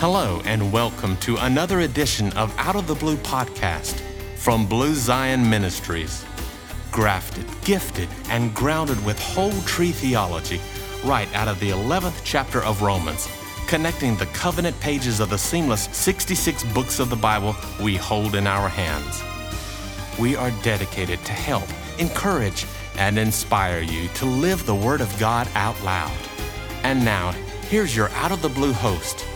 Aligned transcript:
Hello, 0.00 0.40
and 0.44 0.72
welcome 0.72 1.16
to 1.16 1.36
another 1.38 1.80
edition 1.80 2.32
of 2.34 2.56
Out 2.56 2.76
of 2.76 2.86
the 2.86 2.94
Blue 2.94 3.16
podcast 3.16 3.98
from 4.36 4.64
Blue 4.64 4.94
Zion 4.94 5.50
Ministries. 5.50 6.24
Grafted, 6.92 7.44
gifted, 7.64 8.08
and 8.28 8.54
grounded 8.54 9.04
with 9.04 9.18
whole 9.18 9.60
tree 9.62 9.90
theology 9.90 10.60
right 11.04 11.26
out 11.34 11.48
of 11.48 11.58
the 11.58 11.70
11th 11.70 12.20
chapter 12.22 12.62
of 12.62 12.80
Romans, 12.80 13.28
connecting 13.66 14.14
the 14.14 14.26
covenant 14.26 14.78
pages 14.78 15.18
of 15.18 15.30
the 15.30 15.36
seamless 15.36 15.88
66 15.90 16.62
books 16.72 17.00
of 17.00 17.10
the 17.10 17.16
Bible 17.16 17.56
we 17.82 17.96
hold 17.96 18.36
in 18.36 18.46
our 18.46 18.68
hands. 18.68 19.20
We 20.16 20.36
are 20.36 20.52
dedicated 20.62 21.24
to 21.24 21.32
help, 21.32 21.68
encourage, 21.98 22.66
and 22.98 23.18
inspire 23.18 23.80
you 23.80 24.06
to 24.10 24.26
live 24.26 24.64
the 24.64 24.76
Word 24.76 25.00
of 25.00 25.18
God 25.18 25.48
out 25.56 25.82
loud. 25.82 26.16
And 26.84 27.04
now, 27.04 27.32
here's 27.68 27.96
your 27.96 28.10
Out 28.10 28.30
of 28.30 28.42
the 28.42 28.48
Blue 28.48 28.72
host, 28.72 29.26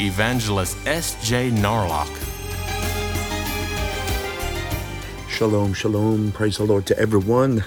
Evangelist 0.00 0.76
S.J. 0.86 1.50
Narlock. 1.50 2.08
Shalom, 5.28 5.74
shalom. 5.74 6.30
Praise 6.30 6.58
the 6.58 6.62
Lord 6.62 6.86
to 6.86 6.96
everyone. 6.96 7.64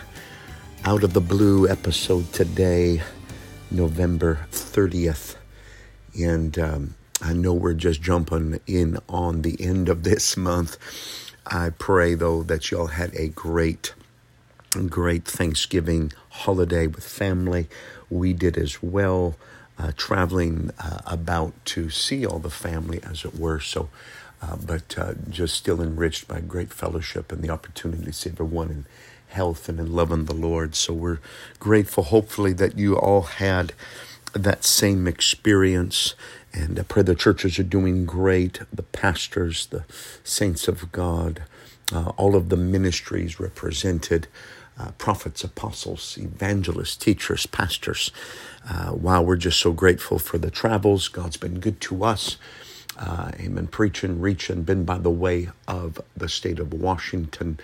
Out 0.86 1.04
of 1.04 1.12
the 1.12 1.20
Blue 1.20 1.68
episode 1.68 2.32
today, 2.32 3.02
November 3.70 4.48
30th. 4.50 5.36
And 6.18 6.58
um, 6.58 6.96
I 7.22 7.34
know 7.34 7.54
we're 7.54 7.74
just 7.74 8.02
jumping 8.02 8.62
in 8.66 8.98
on 9.10 9.42
the 9.42 9.58
end 9.60 9.90
of 9.90 10.04
this 10.04 10.38
month. 10.38 10.78
I 11.46 11.72
pray, 11.72 12.14
though, 12.14 12.44
that 12.44 12.72
y'all 12.72 12.88
had 12.88 13.14
a 13.14 13.28
great, 13.28 13.94
great 14.88 15.26
Thanksgiving 15.26 16.14
holiday 16.30 16.88
with 16.88 17.06
family. 17.06 17.68
We 18.10 18.32
did 18.32 18.58
as 18.58 18.82
well 18.82 19.36
uh, 19.78 19.92
traveling 19.96 20.72
uh, 20.80 21.00
about 21.06 21.54
to 21.66 21.90
see 21.90 22.26
all 22.26 22.40
the 22.40 22.50
family, 22.50 23.00
as 23.04 23.26
it 23.26 23.38
were. 23.38 23.60
So, 23.60 23.90
uh, 24.42 24.56
but 24.56 24.98
uh, 24.98 25.14
just 25.30 25.56
still 25.56 25.82
enriched 25.82 26.28
by 26.28 26.40
great 26.40 26.74
fellowship 26.74 27.32
and 27.32 27.42
the 27.42 27.50
opportunity 27.50 28.06
to 28.06 28.14
see 28.14 28.30
everyone 28.30 28.70
in 28.70 28.86
health 29.30 29.70
and 29.70 29.80
in 29.80 29.94
loving 29.94 30.26
the 30.26 30.36
Lord. 30.36 30.76
So 30.76 30.94
we're 30.94 31.20
grateful, 31.60 32.04
hopefully, 32.06 32.54
that 32.54 32.78
you 32.78 32.98
all 32.98 33.22
had 33.24 33.74
that 34.34 34.64
same 34.64 35.08
experience. 35.08 36.16
And 36.54 36.80
I 36.80 36.84
pray 36.84 37.04
the 37.04 37.16
churches 37.16 37.60
are 37.60 37.64
doing 37.64 38.06
great, 38.06 38.60
the 38.72 38.84
pastors, 38.84 39.68
the 39.68 39.86
saints 40.24 40.68
of 40.68 40.92
God, 40.92 41.44
uh, 41.94 42.10
all 42.18 42.36
of 42.36 42.50
the 42.50 42.58
ministries 42.58 43.40
represented 43.40 44.28
uh, 44.80 44.92
prophets, 44.98 45.44
apostles, 45.44 46.18
evangelists, 46.20 46.96
teachers, 46.98 47.46
pastors. 47.46 48.12
Uh, 48.70 48.94
wow, 48.96 49.22
we're 49.22 49.36
just 49.38 49.60
so 49.60 49.72
grateful 49.72 50.20
for 50.20 50.38
the 50.38 50.52
travels. 50.52 51.08
God's 51.08 51.38
been 51.38 51.60
good 51.60 51.82
to 51.82 52.04
us. 52.04 52.38
Uh, 52.98 53.32
amen. 53.40 53.68
Preaching, 53.68 54.22
reaching, 54.22 54.64
been 54.64 54.86
by 54.86 54.98
the 55.00 55.10
way 55.10 55.50
of 55.68 56.00
the 56.16 56.30
state 56.30 56.60
of 56.60 56.74
Washington, 56.74 57.60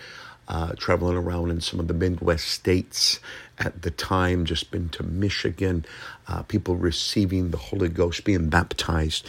uh, 0.48 0.72
traveling 0.78 1.16
around 1.16 1.50
in 1.50 1.60
some 1.60 1.80
of 1.80 1.88
the 1.88 1.94
Midwest 1.94 2.46
states 2.48 3.20
at 3.58 3.82
the 3.82 3.90
time, 3.90 4.44
just 4.44 4.70
been 4.70 4.88
to 4.90 5.02
Michigan, 5.04 5.84
uh, 6.28 6.42
people 6.44 6.76
receiving 6.76 7.50
the 7.50 7.58
Holy 7.58 7.88
Ghost, 7.88 8.24
being 8.24 8.48
baptized. 8.48 9.26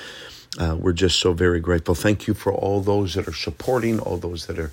Uh, 0.60 0.76
we're 0.80 0.94
just 0.94 1.20
so 1.20 1.34
very 1.34 1.60
grateful. 1.60 1.96
Thank 1.96 2.28
you 2.28 2.34
for 2.34 2.54
all 2.54 2.82
those 2.82 3.14
that 3.16 3.28
are 3.28 3.34
supporting, 3.34 4.00
all 4.00 4.18
those 4.18 4.48
that 4.48 4.60
are 4.60 4.72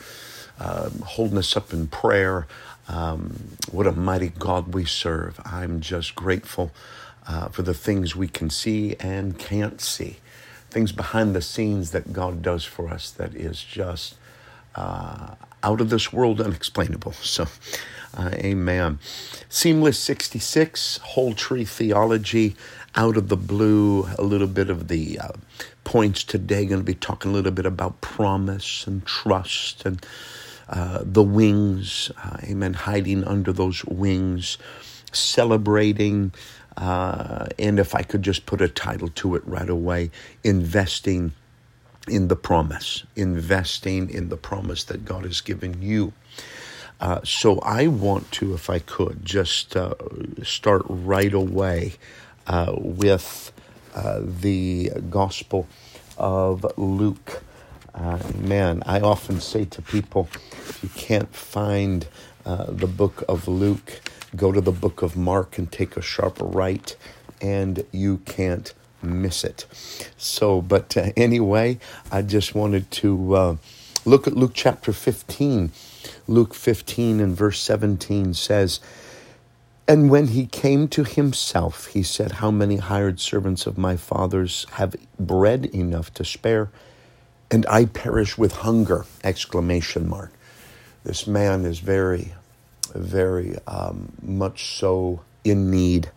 um, 0.59 1.01
holding 1.05 1.39
us 1.39 1.57
up 1.57 1.73
in 1.73 1.87
prayer. 1.89 2.47
Um, 2.89 3.57
what 3.71 3.87
a 3.87 3.93
mighty 3.93 4.31
God 4.31 4.75
we 4.75 4.85
serve. 4.85 5.41
I'm 5.45 5.81
just 5.81 6.15
grateful 6.15 6.73
uh, 7.27 7.49
for 7.49 7.63
the 7.63 7.75
things 7.75 8.17
we 8.17 8.29
can 8.29 8.51
see 8.51 8.97
and 9.01 9.39
can't 9.39 9.81
see, 9.81 10.19
things 10.71 10.93
behind 10.93 11.35
the 11.35 11.43
scenes 11.43 11.91
that 11.93 12.13
God 12.13 12.43
does 12.43 12.65
for 12.65 12.89
us 12.89 13.11
that 13.13 13.35
is 13.35 13.63
just 13.63 14.17
uh, 14.77 15.35
out 15.63 15.81
of 15.81 15.91
this 15.91 16.13
world 16.13 16.41
unexplainable. 16.41 17.15
So, 17.23 17.47
uh, 18.17 18.31
amen. 18.35 18.99
Seamless 19.49 19.99
66, 19.99 20.99
whole 20.99 21.35
tree 21.35 21.65
theology, 21.67 22.57
out 22.95 23.17
of 23.17 23.29
the 23.29 23.37
blue, 23.37 24.09
a 24.19 24.23
little 24.23 24.47
bit 24.47 24.71
of 24.71 24.89
the 24.89 25.19
uh, 25.19 25.29
points 25.85 26.25
today. 26.25 26.65
Going 26.67 26.81
to 26.81 26.85
be 26.85 26.95
talking 26.95 27.31
a 27.33 27.35
little 27.35 27.53
bit 27.53 27.67
about 27.67 28.01
promise 28.01 28.87
and 28.87 29.05
trust 29.07 29.85
and 29.85 30.05
uh, 30.69 31.01
the 31.03 31.23
wings, 31.23 32.11
uh, 32.23 32.39
amen, 32.45 32.75
hiding 32.75 33.25
under 33.25 33.53
those 33.53 33.85
wings, 33.85 34.59
celebrating, 35.13 36.33
uh, 36.77 37.47
and 37.59 37.79
if 37.79 37.95
I 37.95 38.03
could 38.03 38.23
just 38.23 38.47
put 38.47 38.61
a 38.61 38.69
title 38.69 39.09
to 39.09 39.35
it 39.37 39.47
right 39.47 39.69
away, 39.69 40.11
investing 40.45 41.33
in 42.09 42.29
the 42.29 42.37
promise, 42.37 43.05
investing 43.15 44.11
in 44.11 44.29
the 44.29 44.37
promise 44.37 44.85
that 44.85 45.05
God 45.05 45.25
has 45.25 45.41
given 45.41 45.83
you. 45.83 46.13
Uh, 47.01 47.21
so 47.25 47.59
I 47.61 47.87
want 47.89 48.31
to, 48.33 48.55
if 48.55 48.71
I 48.71 48.79
could, 48.79 49.25
just 49.25 49.77
uh, 49.77 49.95
start 50.43 50.83
right 50.89 51.33
away 51.33 51.95
uh, 52.47 52.75
with 52.77 53.53
the 54.21 54.91
Gospel 55.11 55.67
of 56.19 56.67
Luke. 56.77 57.43
Uh, 57.97 58.19
man, 58.39 58.83
I 58.85 59.01
often 59.01 59.41
say 59.41 59.65
to 59.65 59.81
people, 59.81 60.29
if 60.33 60.81
you 60.83 60.91
can't 60.91 61.35
find 61.35 62.07
uh, 62.45 62.67
the 62.69 62.87
book 62.87 63.25
of 63.29 63.49
Luke, 63.49 64.01
go 64.37 64.53
to 64.53 64.61
the 64.61 64.73
book 64.73 65.01
of 65.01 65.17
Mark 65.17 65.57
and 65.57 65.73
take 65.73 65.97
a 65.97 66.03
sharp 66.03 66.37
right, 66.41 66.95
and 67.41 67.85
you 67.93 68.19
can't 68.19 68.75
miss 69.03 69.45
it. 69.45 69.65
So, 70.19 70.61
but 70.61 70.97
uh, 70.97 71.13
anyway, 71.17 71.79
I 72.13 72.21
just 72.23 72.55
wanted 72.55 72.91
to 72.93 73.35
uh, 73.35 73.57
look 74.05 74.27
at 74.27 74.35
Luke 74.35 74.53
chapter 74.55 74.93
15. 74.93 75.73
Luke 76.29 76.55
15 76.55 77.21
and 77.21 77.35
verse 77.37 77.61
17 77.61 78.35
says, 78.35 78.81
and 79.89 80.11
when 80.11 80.29
he 80.29 80.47
came 80.47 80.89
to 80.89 81.05
himself, 81.05 81.87
he 81.87 82.03
said, 82.03 82.33
How 82.33 82.51
many 82.51 82.79
hired 82.79 83.21
servants 83.21 83.67
of 83.67 83.79
my 83.79 83.97
father's 83.97 84.67
have 84.73 84.97
bread 85.19 85.67
enough 85.67 86.13
to 86.15 86.25
spare? 86.25 86.71
And 87.51 87.67
I 87.67 87.85
perish 87.87 88.37
with 88.37 88.53
hunger! 88.53 89.05
Exclamation 89.23 90.09
mark. 90.09 90.33
This 91.05 91.27
man 91.27 91.65
is 91.65 91.79
very, 91.79 92.35
very 92.95 93.57
um, 93.67 94.13
much 94.21 94.77
so 94.77 95.21
in 95.45 95.71
need. 95.71 96.11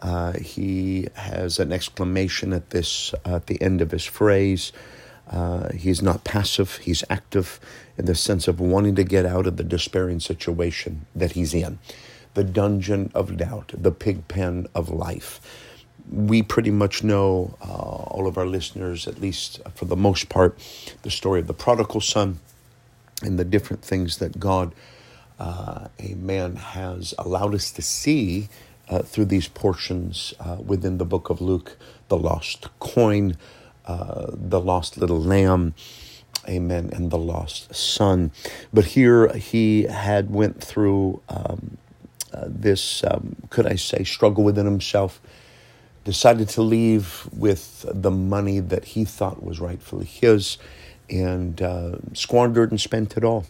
Uh, 0.00 0.34
he 0.34 1.08
has 1.14 1.58
an 1.58 1.72
exclamation 1.72 2.52
at 2.52 2.70
this 2.70 3.12
uh, 3.26 3.36
at 3.36 3.46
the 3.46 3.60
end 3.60 3.80
of 3.80 3.90
his 3.90 4.04
phrase. 4.04 4.72
Uh, 5.28 5.72
he's 5.72 6.00
not 6.00 6.24
passive; 6.24 6.76
he's 6.76 7.02
active 7.10 7.58
in 7.96 8.04
the 8.04 8.14
sense 8.14 8.46
of 8.46 8.60
wanting 8.60 8.94
to 8.94 9.04
get 9.04 9.26
out 9.26 9.46
of 9.46 9.56
the 9.56 9.64
despairing 9.64 10.20
situation 10.20 11.06
that 11.16 11.32
he's 11.32 11.52
in, 11.52 11.80
the 12.34 12.44
dungeon 12.44 13.10
of 13.14 13.36
doubt, 13.36 13.72
the 13.76 13.90
pig 13.90 14.28
pen 14.28 14.68
of 14.74 14.88
life 14.88 15.40
we 16.10 16.42
pretty 16.42 16.70
much 16.70 17.02
know, 17.02 17.56
uh, 17.60 17.66
all 17.66 18.26
of 18.26 18.38
our 18.38 18.46
listeners, 18.46 19.06
at 19.06 19.20
least 19.20 19.60
for 19.74 19.84
the 19.84 19.96
most 19.96 20.28
part, 20.28 20.58
the 21.02 21.10
story 21.10 21.40
of 21.40 21.46
the 21.46 21.54
prodigal 21.54 22.00
son 22.00 22.38
and 23.22 23.38
the 23.38 23.44
different 23.44 23.82
things 23.82 24.18
that 24.18 24.38
God, 24.38 24.74
uh, 25.38 25.88
amen, 26.00 26.56
has 26.56 27.14
allowed 27.18 27.54
us 27.54 27.70
to 27.72 27.82
see 27.82 28.48
uh, 28.88 29.00
through 29.02 29.26
these 29.26 29.48
portions 29.48 30.32
uh, 30.40 30.56
within 30.64 30.98
the 30.98 31.04
book 31.04 31.30
of 31.30 31.40
Luke 31.40 31.76
the 32.08 32.16
lost 32.16 32.68
coin, 32.78 33.36
uh, 33.86 34.26
the 34.32 34.60
lost 34.60 34.96
little 34.96 35.20
lamb. 35.20 35.74
Amen, 36.48 36.88
and 36.94 37.10
the 37.10 37.18
lost 37.18 37.74
son. 37.74 38.30
But 38.72 38.86
here 38.86 39.28
he 39.34 39.82
had 39.82 40.30
went 40.30 40.64
through 40.64 41.20
um, 41.28 41.76
uh, 42.32 42.44
this, 42.46 43.04
um, 43.04 43.36
could 43.50 43.66
I 43.66 43.74
say, 43.74 44.02
struggle 44.04 44.44
within 44.44 44.64
himself 44.64 45.20
decided 46.08 46.48
to 46.48 46.62
leave 46.62 47.28
with 47.36 47.84
the 47.86 48.10
money 48.10 48.60
that 48.60 48.82
he 48.82 49.04
thought 49.04 49.42
was 49.42 49.60
rightfully 49.60 50.06
his 50.06 50.56
and 51.10 51.60
uh, 51.60 51.96
squandered 52.14 52.70
and 52.70 52.80
spent 52.80 53.18
it 53.18 53.24
all. 53.24 53.44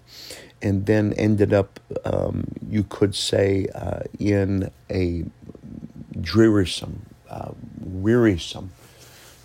And 0.60 0.84
then 0.86 1.12
ended 1.12 1.52
up, 1.52 1.78
um, 2.04 2.48
you 2.68 2.82
could 2.82 3.14
say, 3.14 3.68
uh, 3.72 4.00
in 4.18 4.72
a 4.90 5.24
drearisome, 6.20 7.02
uh, 7.30 7.52
wearisome, 7.80 8.72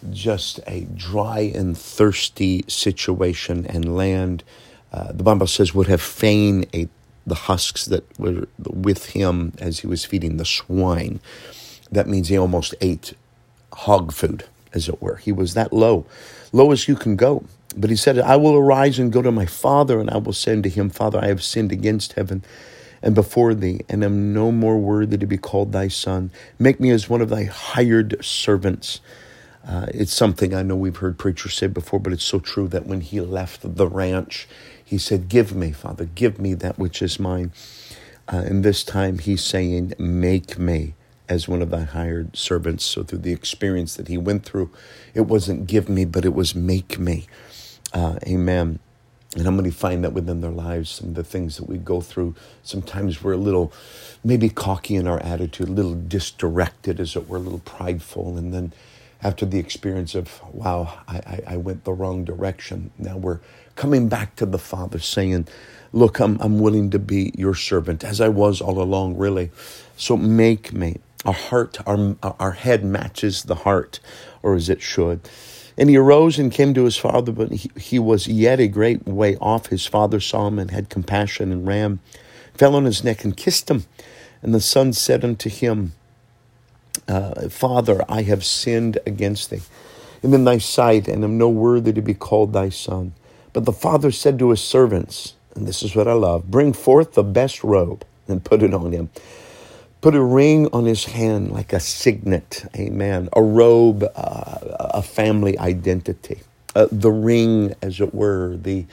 just 0.09 0.59
a 0.65 0.87
dry 0.95 1.41
and 1.53 1.77
thirsty 1.77 2.65
situation 2.67 3.67
and 3.67 3.95
land. 3.95 4.43
Uh, 4.91 5.11
the 5.11 5.23
Bible 5.23 5.45
says 5.45 5.71
would 5.75 5.85
have 5.85 6.01
fain 6.01 6.65
ate 6.73 6.89
the 7.27 7.35
husks 7.35 7.85
that 7.85 8.03
were 8.17 8.47
with 8.57 9.11
him 9.11 9.53
as 9.59 9.81
he 9.81 9.87
was 9.87 10.03
feeding 10.03 10.37
the 10.37 10.45
swine 10.45 11.19
that 11.93 12.07
means 12.07 12.29
he 12.29 12.37
almost 12.37 12.75
ate 12.81 13.13
hog 13.71 14.11
food, 14.13 14.45
as 14.73 14.89
it 14.89 15.01
were. 15.01 15.17
He 15.17 15.31
was 15.31 15.53
that 15.53 15.73
low, 15.73 16.05
low 16.51 16.71
as 16.71 16.87
you 16.87 16.95
can 16.95 17.15
go. 17.15 17.43
But 17.75 17.89
he 17.89 17.95
said, 17.95 18.19
I 18.19 18.35
will 18.35 18.55
arise 18.55 18.99
and 18.99 19.11
go 19.11 19.21
to 19.21 19.31
my 19.31 19.45
father, 19.47 19.99
and 19.99 20.09
I 20.09 20.17
will 20.17 20.33
say 20.33 20.61
to 20.61 20.69
him, 20.69 20.89
Father, 20.89 21.19
I 21.19 21.27
have 21.27 21.43
sinned 21.43 21.71
against 21.71 22.13
heaven 22.13 22.43
and 23.03 23.13
before 23.13 23.53
thee, 23.53 23.81
and 23.89 24.03
am 24.03 24.33
no 24.33 24.51
more 24.51 24.77
worthy 24.77 25.17
to 25.17 25.25
be 25.25 25.37
called 25.37 25.73
thy 25.73 25.89
son. 25.89 26.31
Make 26.57 26.79
me 26.79 26.89
as 26.89 27.09
one 27.09 27.21
of 27.21 27.29
thy 27.29 27.43
hired 27.43 28.23
servants. 28.23 29.01
Uh, 29.67 29.87
it's 29.89 30.13
something 30.13 30.53
I 30.53 30.63
know 30.63 30.75
we've 30.75 30.97
heard 30.97 31.17
preachers 31.17 31.55
say 31.55 31.67
before, 31.67 31.99
but 31.99 32.13
it's 32.13 32.23
so 32.23 32.39
true 32.39 32.67
that 32.69 32.85
when 32.85 33.01
he 33.01 33.19
left 33.19 33.75
the 33.75 33.87
ranch, 33.87 34.47
he 34.83 34.97
said, 34.97 35.27
Give 35.27 35.53
me, 35.53 35.71
Father, 35.71 36.05
give 36.05 36.39
me 36.39 36.53
that 36.55 36.79
which 36.79 37.01
is 37.01 37.19
mine. 37.19 37.51
Uh, 38.31 38.37
and 38.37 38.63
this 38.63 38.83
time 38.83 39.19
he's 39.19 39.43
saying, 39.43 39.93
Make 39.99 40.57
me 40.57 40.95
as 41.29 41.47
one 41.47 41.61
of 41.61 41.69
thy 41.69 41.83
hired 41.83 42.35
servants. 42.35 42.83
So 42.83 43.03
through 43.03 43.19
the 43.19 43.33
experience 43.33 43.95
that 43.95 44.07
he 44.07 44.17
went 44.17 44.43
through, 44.45 44.69
it 45.13 45.21
wasn't 45.21 45.67
give 45.67 45.89
me, 45.89 46.05
but 46.05 46.25
it 46.25 46.33
was 46.33 46.55
make 46.55 46.99
me. 46.99 47.25
Uh, 47.93 48.17
amen. 48.27 48.79
And 49.35 49.45
how 49.45 49.51
many 49.51 49.71
find 49.71 50.03
that 50.03 50.13
within 50.13 50.41
their 50.41 50.51
lives, 50.51 50.91
some 50.91 51.09
of 51.09 51.15
the 51.15 51.23
things 51.23 51.57
that 51.57 51.67
we 51.67 51.77
go 51.77 52.01
through, 52.01 52.35
sometimes 52.61 53.23
we're 53.23 53.33
a 53.33 53.37
little 53.37 53.73
maybe 54.23 54.47
cocky 54.49 54.95
in 54.95 55.07
our 55.07 55.19
attitude, 55.21 55.69
a 55.69 55.71
little 55.71 55.95
disdirected, 55.95 56.99
as 56.99 57.15
it 57.15 57.27
were, 57.27 57.37
a 57.37 57.39
little 57.39 57.59
prideful. 57.59 58.37
And 58.37 58.53
then 58.53 58.73
after 59.23 59.45
the 59.45 59.57
experience 59.57 60.13
of, 60.13 60.39
wow, 60.53 60.99
I, 61.07 61.17
I, 61.17 61.39
I 61.53 61.57
went 61.57 61.83
the 61.83 61.93
wrong 61.93 62.25
direction, 62.25 62.91
now 62.99 63.17
we're 63.17 63.39
coming 63.75 64.07
back 64.07 64.35
to 64.35 64.45
the 64.45 64.59
Father 64.59 64.99
saying, 64.99 65.47
look, 65.93 66.19
I'm, 66.19 66.39
I'm 66.39 66.59
willing 66.59 66.91
to 66.91 66.99
be 66.99 67.31
your 67.35 67.55
servant, 67.55 68.03
as 68.03 68.21
I 68.21 68.29
was 68.29 68.61
all 68.61 68.79
along, 68.81 69.17
really. 69.17 69.49
So 69.97 70.15
make 70.15 70.73
me. 70.73 70.97
Our 71.25 71.33
heart, 71.33 71.77
our, 71.85 72.15
our 72.39 72.51
head 72.51 72.83
matches 72.83 73.43
the 73.43 73.55
heart, 73.55 73.99
or 74.41 74.55
as 74.55 74.69
it 74.69 74.81
should. 74.81 75.21
And 75.77 75.89
he 75.89 75.97
arose 75.97 76.37
and 76.37 76.51
came 76.51 76.73
to 76.73 76.83
his 76.83 76.97
father, 76.97 77.31
but 77.31 77.51
he, 77.51 77.71
he 77.77 77.99
was 77.99 78.27
yet 78.27 78.59
a 78.59 78.67
great 78.67 79.05
way 79.07 79.37
off. 79.37 79.67
His 79.67 79.85
father 79.85 80.19
saw 80.19 80.47
him 80.47 80.59
and 80.59 80.71
had 80.71 80.89
compassion 80.89 81.51
and 81.51 81.65
ran, 81.65 81.99
fell 82.53 82.75
on 82.75 82.85
his 82.85 83.03
neck 83.03 83.23
and 83.23 83.35
kissed 83.35 83.69
him. 83.69 83.85
And 84.41 84.53
the 84.53 84.61
son 84.61 84.93
said 84.93 85.23
unto 85.23 85.49
him, 85.49 85.93
uh, 87.07 87.49
Father, 87.49 88.03
I 88.07 88.21
have 88.23 88.43
sinned 88.43 88.99
against 89.05 89.49
thee 89.49 89.61
and 90.21 90.33
in 90.33 90.45
thy 90.45 90.57
sight, 90.57 91.07
and 91.07 91.23
am 91.23 91.37
no 91.37 91.49
worthy 91.49 91.91
to 91.91 92.01
be 92.01 92.13
called 92.13 92.53
thy 92.53 92.69
son. 92.69 93.13
But 93.51 93.65
the 93.65 93.73
father 93.73 94.09
said 94.09 94.39
to 94.39 94.51
his 94.51 94.61
servants, 94.61 95.35
and 95.53 95.67
this 95.67 95.83
is 95.83 95.95
what 95.95 96.07
I 96.07 96.13
love 96.13 96.49
bring 96.49 96.73
forth 96.73 97.13
the 97.13 97.23
best 97.23 97.63
robe 97.63 98.05
and 98.27 98.43
put 98.43 98.63
it 98.63 98.73
on 98.73 98.91
him 98.91 99.09
Put 100.03 100.15
a 100.15 100.21
ring 100.21 100.67
on 100.73 100.83
his 100.83 101.05
hand 101.05 101.53
like 101.53 101.71
a 101.71 101.79
signet, 101.79 102.65
amen. 102.75 103.29
A 103.31 103.41
robe, 103.41 104.03
uh, 104.03 104.57
a 104.91 105.01
family 105.01 105.57
identity. 105.57 106.41
Uh, 106.75 106.89
the 106.91 107.09
ring, 107.09 107.73
as 107.81 108.01
it 108.01 108.13
were, 108.13 108.57
the 108.57 108.85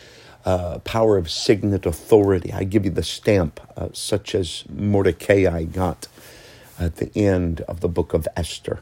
uh, 0.45 0.79
power 0.85 1.17
of 1.17 1.29
signet 1.29 1.85
authority. 1.85 2.53
I 2.53 2.62
give 2.62 2.85
you 2.85 2.93
the 2.93 3.03
stamp, 3.03 3.59
uh, 3.77 3.89
such 3.93 4.37
as 4.37 4.62
Mordecai 4.73 5.65
got 5.65 6.07
at 6.79 6.99
the 6.99 7.11
end 7.19 7.62
of 7.62 7.81
the 7.81 7.89
book 7.89 8.15
of 8.15 8.29
Esther. 8.37 8.79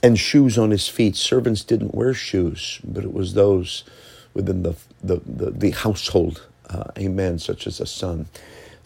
And 0.00 0.16
shoes 0.16 0.58
on 0.58 0.70
his 0.70 0.86
feet. 0.86 1.16
Servants 1.16 1.64
didn't 1.64 1.92
wear 1.92 2.14
shoes, 2.14 2.78
but 2.84 3.02
it 3.02 3.12
was 3.12 3.34
those 3.34 3.82
within 4.32 4.62
the, 4.62 4.76
the, 5.02 5.20
the, 5.26 5.50
the 5.50 5.70
household, 5.70 6.46
uh, 6.70 6.92
amen, 6.96 7.40
such 7.40 7.66
as 7.66 7.80
a 7.80 7.86
son. 7.86 8.26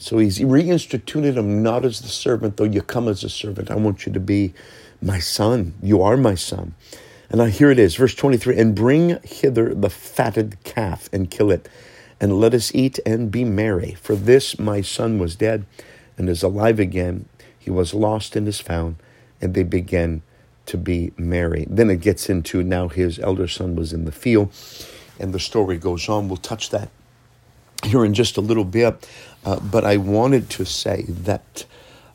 So 0.03 0.19
he's 0.19 0.41
reinstituted 0.41 1.37
him 1.37 1.63
not 1.63 1.85
as 1.85 2.01
the 2.01 2.09
servant, 2.09 2.57
though 2.57 2.65
you 2.65 2.83
come 2.83 3.07
as 3.07 3.23
a 3.23 3.29
servant. 3.29 3.71
I 3.71 3.77
want 3.77 4.05
you 4.05 4.13
to 4.13 4.19
be 4.19 4.53
my 5.01 5.21
son. 5.21 5.75
You 5.81 6.03
are 6.03 6.17
my 6.17 6.35
son. 6.35 6.75
And 7.31 7.39
now 7.39 7.45
here 7.45 7.71
it 7.71 7.79
is, 7.79 7.95
verse 7.95 8.15
23 8.17 8.59
And 8.59 8.75
bring 8.75 9.21
hither 9.23 9.73
the 9.73 9.89
fatted 9.89 10.57
calf 10.65 11.09
and 11.13 11.31
kill 11.31 11.53
it, 11.53 11.69
and 12.21 12.41
let 12.41 12.53
us 12.53 12.75
eat 12.75 12.99
and 13.07 13.31
be 13.31 13.45
merry. 13.45 13.93
For 13.95 14.17
this 14.17 14.59
my 14.59 14.81
son 14.81 15.21
was 15.21 15.37
dead 15.37 15.67
and 16.19 16.29
is 16.29 16.43
alive 16.43 16.81
again. 16.81 17.27
He 17.57 17.71
was 17.71 17.95
lost 17.95 18.35
and 18.35 18.49
is 18.49 18.61
found. 18.61 18.97
And 19.41 19.55
they 19.55 19.63
began 19.63 20.23
to 20.67 20.77
be 20.77 21.13
merry. 21.17 21.65
Then 21.71 21.91
it 21.91 22.01
gets 22.01 22.29
into 22.29 22.65
now 22.65 22.89
his 22.89 23.21
elder 23.21 23.47
son 23.47 23.77
was 23.77 23.93
in 23.93 24.05
the 24.05 24.13
field, 24.13 24.53
and 25.21 25.33
the 25.33 25.39
story 25.39 25.79
goes 25.79 26.09
on. 26.09 26.27
We'll 26.27 26.39
touch 26.39 26.71
that 26.71 26.91
here 27.85 28.05
in 28.05 28.15
just 28.15 28.37
a 28.37 28.41
little 28.41 28.65
bit. 28.65 29.09
Uh, 29.45 29.59
but 29.61 29.85
I 29.85 29.97
wanted 29.97 30.49
to 30.51 30.65
say 30.65 31.05
that 31.09 31.65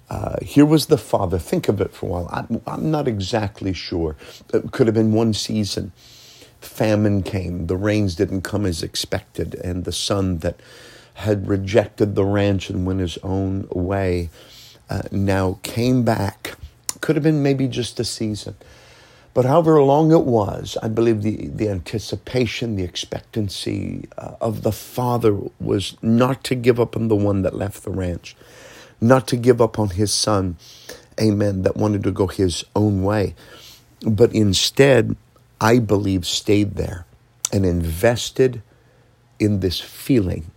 uh, 0.10 0.38
here 0.42 0.66
was 0.66 0.86
the 0.86 0.98
father. 0.98 1.38
Think 1.38 1.68
of 1.68 1.82
it 1.82 1.92
for 1.92 2.06
a 2.06 2.10
while. 2.10 2.30
I'm, 2.32 2.62
I'm 2.66 2.92
not 2.92 3.08
exactly 3.08 3.74
sure. 3.74 4.16
It 4.54 4.72
could 4.72 4.88
have 4.88 4.94
been 4.94 5.12
one 5.12 5.34
season. 5.34 5.92
Famine 6.62 7.24
came. 7.24 7.68
The 7.68 7.76
rains 7.76 8.16
didn't 8.16 8.42
come 8.42 8.66
as 8.66 8.82
expected. 8.82 9.56
And 9.56 9.84
the 9.84 9.92
son 9.92 10.40
that 10.40 10.60
had 11.16 11.48
rejected 11.48 12.16
the 12.16 12.24
ranch 12.24 12.70
and 12.70 12.86
went 12.86 13.00
his 13.02 13.18
own 13.24 13.68
way 13.72 14.30
uh, 14.90 15.04
now 15.12 15.60
came 15.64 16.04
back. 16.04 16.56
Could 17.02 17.16
have 17.16 17.24
been 17.24 17.44
maybe 17.44 17.68
just 17.68 18.00
a 18.00 18.06
season. 18.06 18.56
But 19.38 19.46
however 19.46 19.84
long 19.84 20.12
it 20.12 20.24
was, 20.24 20.80
I 20.82 20.88
believe 20.88 21.22
the, 21.22 21.50
the 21.50 21.70
anticipation, 21.70 22.76
the 22.76 22.84
expectancy 22.84 24.08
uh, 24.18 24.32
of 24.42 24.64
the 24.64 24.72
father 24.72 25.38
was 25.60 25.96
not 26.02 26.44
to 26.46 26.56
give 26.56 26.80
up 26.80 26.96
on 26.96 27.08
the 27.08 27.16
one 27.16 27.44
that 27.44 27.54
left 27.54 27.84
the 27.84 27.92
ranch, 27.92 28.36
not 29.00 29.28
to 29.28 29.38
give 29.38 29.62
up 29.62 29.78
on 29.78 29.90
his 29.90 30.12
son, 30.12 30.58
amen, 31.22 31.62
that 31.62 31.78
wanted 31.78 32.02
to 32.06 32.12
go 32.12 32.26
his 32.26 32.66
own 32.76 33.04
way, 33.04 33.36
but 34.02 34.34
instead, 34.34 35.16
I 35.62 35.78
believe, 35.78 36.26
stayed 36.26 36.74
there 36.74 37.06
and 37.54 37.64
invested 37.64 38.64
in 39.38 39.60
this 39.60 39.80
feeling 39.80 40.50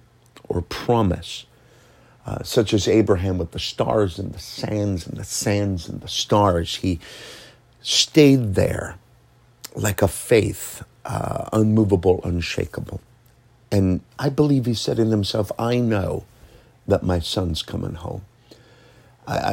or 0.49 0.63
promise. 0.63 1.45
Uh, 2.25 2.43
such 2.43 2.73
as 2.73 2.87
Abraham 2.87 3.39
with 3.39 3.51
the 3.51 3.59
stars 3.59 4.19
and 4.19 4.33
the 4.33 4.39
sands 4.39 5.07
and 5.07 5.17
the 5.19 5.25
sands 5.25 5.89
and 5.89 6.01
the 6.01 6.09
stars. 6.09 6.77
He 6.77 7.01
stayed 7.83 8.55
there 8.55 8.97
like 9.75 10.03
a 10.03 10.09
faith, 10.09 10.85
uh, 11.05 11.49
unmovable, 11.53 12.21
unshakable. 12.25 13.01
And 13.73 14.01
I 14.19 14.29
believe 14.29 14.67
he 14.67 14.75
said 14.75 14.99
in 14.99 15.11
himself, 15.11 15.53
I 15.59 15.79
know 15.79 16.25
that 16.87 17.03
my 17.03 17.21
son's 17.21 17.63
coming 17.63 17.95
home. 17.95 18.23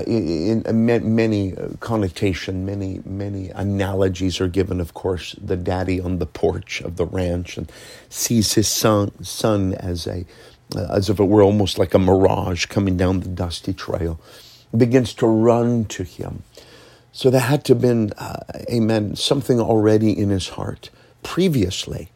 In, 0.07 0.63
in 0.65 1.15
many 1.15 1.55
uh, 1.55 1.69
connotation, 1.79 2.65
many 2.65 3.01
many 3.05 3.49
analogies 3.49 4.41
are 4.41 4.47
given. 4.47 4.81
Of 4.81 4.95
course, 4.95 5.35
the 5.41 5.55
daddy 5.57 6.01
on 6.01 6.19
the 6.19 6.25
porch 6.25 6.81
of 6.81 6.97
the 6.97 7.05
ranch 7.05 7.57
and 7.57 7.71
sees 8.09 8.53
his 8.53 8.67
son 8.67 9.11
son 9.23 9.75
as 9.75 10.07
a 10.07 10.25
uh, 10.75 10.87
as 10.89 11.09
if 11.09 11.19
it 11.19 11.25
were 11.25 11.43
almost 11.43 11.77
like 11.77 11.93
a 11.93 11.99
mirage 11.99 12.65
coming 12.67 12.97
down 12.97 13.19
the 13.19 13.29
dusty 13.29 13.73
trail, 13.73 14.19
begins 14.75 15.13
to 15.15 15.27
run 15.27 15.85
to 15.85 16.03
him 16.03 16.43
so 17.17 17.31
there 17.31 17.41
had 17.41 17.65
to 17.65 17.73
have 17.73 17.81
been, 17.81 18.13
uh, 18.19 18.43
amen, 18.71 19.15
something 19.15 19.59
already 19.59 20.15
in 20.15 20.29
his 20.29 20.49
heart 20.49 20.91
previously 21.23 22.11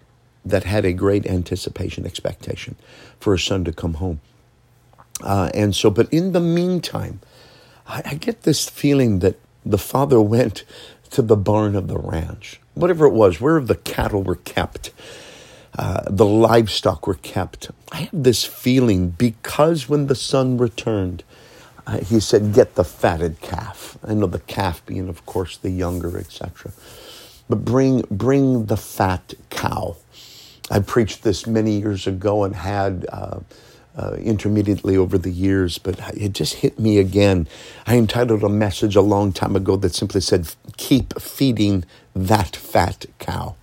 that 0.46 0.64
had 0.64 0.86
a 0.86 0.94
great 0.94 1.26
anticipation, 1.26 2.06
expectation 2.06 2.76
for 3.20 3.34
his 3.34 3.44
son 3.44 3.64
to 3.64 3.74
come 3.74 3.96
home. 3.96 4.22
Uh, 5.24 5.50
and 5.56 5.76
so, 5.76 5.90
but 5.90 6.08
in 6.14 6.34
the 6.34 6.40
meantime, 6.40 7.20
I, 7.88 8.04
I 8.06 8.14
get 8.14 8.44
this 8.44 8.70
feeling 8.70 9.20
that 9.20 9.40
the 9.66 9.80
father 9.80 10.22
went 10.38 10.66
to 11.10 11.24
the 11.24 11.36
barn 11.36 11.76
of 11.76 11.88
the 11.88 11.98
ranch, 11.98 12.62
whatever 12.76 13.08
it 13.08 13.14
was, 13.14 13.42
where 13.42 13.60
the 13.60 13.78
cattle 13.78 14.22
were 14.22 14.36
kept. 14.36 14.92
Uh, 15.80 16.04
the 16.12 16.28
livestock 16.28 17.08
were 17.08 17.16
kept. 17.16 17.72
I 17.92 18.02
have 18.02 18.24
this 18.24 18.46
feeling 18.46 19.10
because 19.10 19.90
when 19.90 20.06
the 20.06 20.16
son 20.16 20.58
returned, 20.58 21.24
uh, 21.88 22.00
he 22.00 22.20
said, 22.20 22.54
Get 22.54 22.76
the 22.76 22.84
fatted 22.84 23.42
calf. 23.42 23.98
I 24.04 24.14
know 24.14 24.28
the 24.28 24.40
calf 24.40 24.86
being, 24.86 25.10
of 25.10 25.26
course, 25.26 25.58
the 25.58 25.70
younger, 25.70 26.18
etc. 26.18 26.72
But 27.50 27.66
bring, 27.66 28.02
bring 28.10 28.66
the 28.66 28.78
fat 28.78 29.34
cow. 29.50 29.98
I 30.70 30.80
preached 30.80 31.24
this 31.24 31.46
many 31.48 31.80
years 31.80 32.08
ago 32.08 32.44
and 32.44 32.56
had 32.56 33.06
uh, 33.12 33.40
uh, 33.96 34.14
intermediately 34.14 34.96
over 34.96 35.18
the 35.18 35.32
years, 35.32 35.78
but 35.78 36.00
it 36.16 36.34
just 36.34 36.56
hit 36.56 36.80
me 36.80 36.98
again. 36.98 37.48
I 37.86 37.98
entitled 37.98 38.44
a 38.44 38.50
message 38.50 38.96
a 38.96 39.02
long 39.02 39.34
time 39.34 39.56
ago 39.56 39.76
that 39.78 39.94
simply 39.94 40.22
said, 40.22 40.48
Keep 40.78 41.20
feeding 41.20 41.84
that 42.16 42.56
fat 42.56 43.06
cow. 43.20 43.56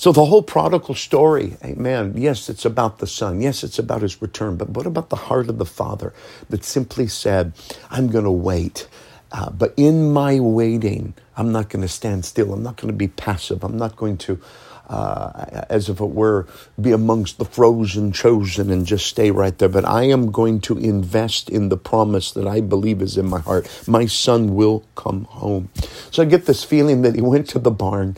So 0.00 0.12
the 0.12 0.24
whole 0.24 0.40
prodigal 0.40 0.94
story, 0.94 1.58
amen. 1.62 2.14
Yes, 2.16 2.48
it's 2.48 2.64
about 2.64 3.00
the 3.00 3.06
son. 3.06 3.42
Yes, 3.42 3.62
it's 3.62 3.78
about 3.78 4.00
his 4.00 4.22
return. 4.22 4.56
But 4.56 4.70
what 4.70 4.86
about 4.86 5.10
the 5.10 5.16
heart 5.16 5.50
of 5.50 5.58
the 5.58 5.66
father 5.66 6.14
that 6.48 6.64
simply 6.64 7.06
said, 7.06 7.52
I'm 7.90 8.08
going 8.08 8.24
to 8.24 8.30
wait. 8.30 8.88
Uh, 9.30 9.50
but 9.50 9.74
in 9.76 10.10
my 10.10 10.40
waiting, 10.40 11.12
I'm 11.36 11.52
not 11.52 11.68
going 11.68 11.82
to 11.82 11.88
stand 11.88 12.24
still. 12.24 12.54
I'm 12.54 12.62
not 12.62 12.78
going 12.78 12.90
to 12.90 12.96
be 12.96 13.08
passive. 13.08 13.62
I'm 13.62 13.76
not 13.76 13.96
going 13.96 14.16
to, 14.16 14.40
uh, 14.88 15.64
as 15.68 15.90
if 15.90 16.00
it 16.00 16.06
were, 16.06 16.48
be 16.80 16.92
amongst 16.92 17.36
the 17.36 17.44
frozen 17.44 18.10
chosen 18.10 18.70
and 18.70 18.86
just 18.86 19.04
stay 19.04 19.30
right 19.30 19.58
there. 19.58 19.68
But 19.68 19.84
I 19.84 20.04
am 20.04 20.32
going 20.32 20.62
to 20.62 20.78
invest 20.78 21.50
in 21.50 21.68
the 21.68 21.76
promise 21.76 22.32
that 22.32 22.46
I 22.46 22.62
believe 22.62 23.02
is 23.02 23.18
in 23.18 23.26
my 23.26 23.40
heart. 23.40 23.68
My 23.86 24.06
son 24.06 24.54
will 24.54 24.82
come 24.94 25.24
home. 25.24 25.68
So 26.10 26.22
I 26.22 26.24
get 26.24 26.46
this 26.46 26.64
feeling 26.64 27.02
that 27.02 27.16
he 27.16 27.20
went 27.20 27.50
to 27.50 27.58
the 27.58 27.70
barn 27.70 28.16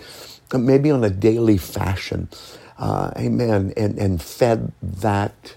maybe 0.61 0.91
on 0.91 1.05
a 1.05 1.11
daily 1.11 1.59
fashion, 1.59 2.29
uh, 2.79 3.13
amen, 3.17 3.73
and, 3.77 3.99
and 3.99 4.23
fed 4.23 4.73
that 4.83 5.57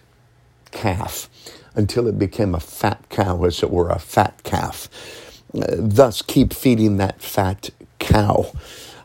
calf 0.72 1.30
until 1.76 2.08
it 2.08 2.20
became 2.20 2.56
a 2.56 2.60
fat 2.60 3.04
cow, 3.10 3.44
as 3.44 3.64
it 3.64 3.72
were, 3.72 3.90
a 3.90 4.00
fat 4.00 4.44
calf. 4.44 4.90
Uh, 5.56 5.66
thus, 5.78 6.22
keep 6.22 6.54
feeding 6.54 6.98
that 6.98 7.22
fat 7.22 7.70
cow. 8.00 8.52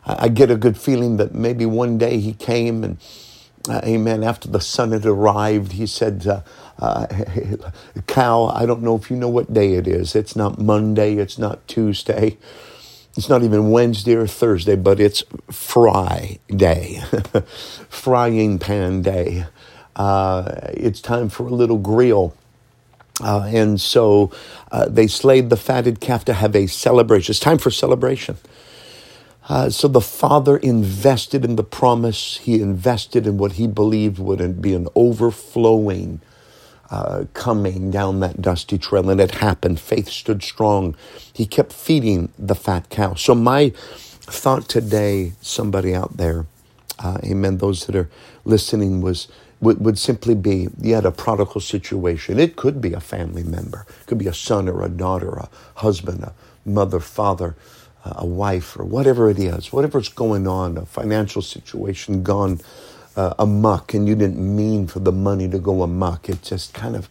I 0.05 0.29
get 0.29 0.51
a 0.51 0.57
good 0.57 0.77
feeling 0.77 1.17
that 1.17 1.33
maybe 1.35 1.65
one 1.65 1.97
day 1.97 2.19
he 2.19 2.33
came 2.33 2.83
and, 2.83 2.97
uh, 3.69 3.81
amen, 3.85 4.23
after 4.23 4.49
the 4.49 4.59
son 4.61 4.91
had 4.91 5.05
arrived, 5.05 5.73
he 5.73 5.85
said, 5.87 6.27
uh, 6.27 6.41
uh, 6.79 7.07
Cal, 8.07 8.49
I 8.49 8.65
don't 8.65 8.81
know 8.83 8.95
if 8.95 9.11
you 9.11 9.17
know 9.17 9.29
what 9.29 9.53
day 9.53 9.73
it 9.73 9.87
is. 9.87 10.15
It's 10.15 10.35
not 10.35 10.59
Monday, 10.59 11.15
it's 11.15 11.37
not 11.37 11.67
Tuesday, 11.67 12.37
it's 13.17 13.29
not 13.29 13.43
even 13.43 13.71
Wednesday 13.71 14.15
or 14.15 14.27
Thursday, 14.27 14.75
but 14.75 14.99
it's 14.99 15.23
fry 15.51 16.39
day, 16.47 17.01
frying 17.89 18.57
pan 18.57 19.01
day. 19.01 19.45
Uh, 19.95 20.69
it's 20.73 21.01
time 21.01 21.29
for 21.29 21.45
a 21.45 21.51
little 21.51 21.77
grill. 21.77 22.35
Uh, 23.21 23.43
and 23.53 23.79
so 23.79 24.31
uh, 24.71 24.87
they 24.87 25.07
slayed 25.07 25.49
the 25.49 25.57
fatted 25.57 25.99
calf 25.99 26.25
to 26.25 26.33
have 26.33 26.55
a 26.55 26.67
celebration. 26.67 27.33
It's 27.33 27.39
time 27.39 27.57
for 27.57 27.69
celebration. 27.69 28.37
Uh, 29.49 29.69
so 29.69 29.87
the 29.87 30.01
father 30.01 30.57
invested 30.57 31.43
in 31.43 31.57
the 31.57 31.63
promise. 31.63 32.37
He 32.37 32.61
invested 32.61 33.27
in 33.27 33.37
what 33.37 33.53
he 33.53 33.67
believed 33.67 34.19
would 34.19 34.61
be 34.61 34.73
an 34.73 34.87
overflowing 34.95 36.21
uh, 36.91 37.25
coming 37.33 37.89
down 37.89 38.19
that 38.19 38.41
dusty 38.41 38.77
trail, 38.77 39.09
and 39.09 39.21
it 39.21 39.31
happened. 39.31 39.79
Faith 39.79 40.09
stood 40.09 40.43
strong. 40.43 40.95
He 41.33 41.45
kept 41.45 41.73
feeding 41.73 42.29
the 42.37 42.55
fat 42.55 42.89
cow. 42.89 43.15
So, 43.15 43.33
my 43.33 43.69
thought 44.21 44.67
today, 44.69 45.33
somebody 45.41 45.95
out 45.95 46.17
there, 46.17 46.45
uh, 46.99 47.17
amen, 47.23 47.57
those 47.57 47.85
that 47.85 47.95
are 47.95 48.09
listening, 48.45 49.01
was 49.01 49.29
would, 49.61 49.79
would 49.83 49.97
simply 49.97 50.35
be 50.35 50.67
you 50.81 50.95
had 50.95 51.05
a 51.05 51.11
prodigal 51.11 51.61
situation. 51.61 52.39
It 52.39 52.57
could 52.57 52.81
be 52.81 52.93
a 52.93 52.99
family 52.99 53.43
member, 53.43 53.85
it 54.01 54.07
could 54.07 54.17
be 54.17 54.27
a 54.27 54.33
son 54.33 54.67
or 54.67 54.83
a 54.83 54.89
daughter, 54.89 55.31
a 55.31 55.49
husband, 55.75 56.23
a 56.23 56.33
mother, 56.65 56.99
father, 56.99 57.55
a 58.03 58.25
wife, 58.25 58.77
or 58.77 58.83
whatever 58.83 59.29
it 59.29 59.39
is, 59.39 59.71
whatever's 59.71 60.09
going 60.09 60.47
on, 60.47 60.77
a 60.77 60.85
financial 60.85 61.41
situation 61.41 62.23
gone 62.23 62.59
uh, 63.15 63.33
amuck, 63.39 63.93
and 63.93 64.07
you 64.07 64.15
didn't 64.15 64.39
mean 64.39 64.87
for 64.87 64.99
the 64.99 65.11
money 65.11 65.49
to 65.49 65.59
go 65.59 65.83
amuck. 65.83 66.29
It 66.29 66.41
just 66.41 66.73
kind 66.73 66.95
of, 66.95 67.09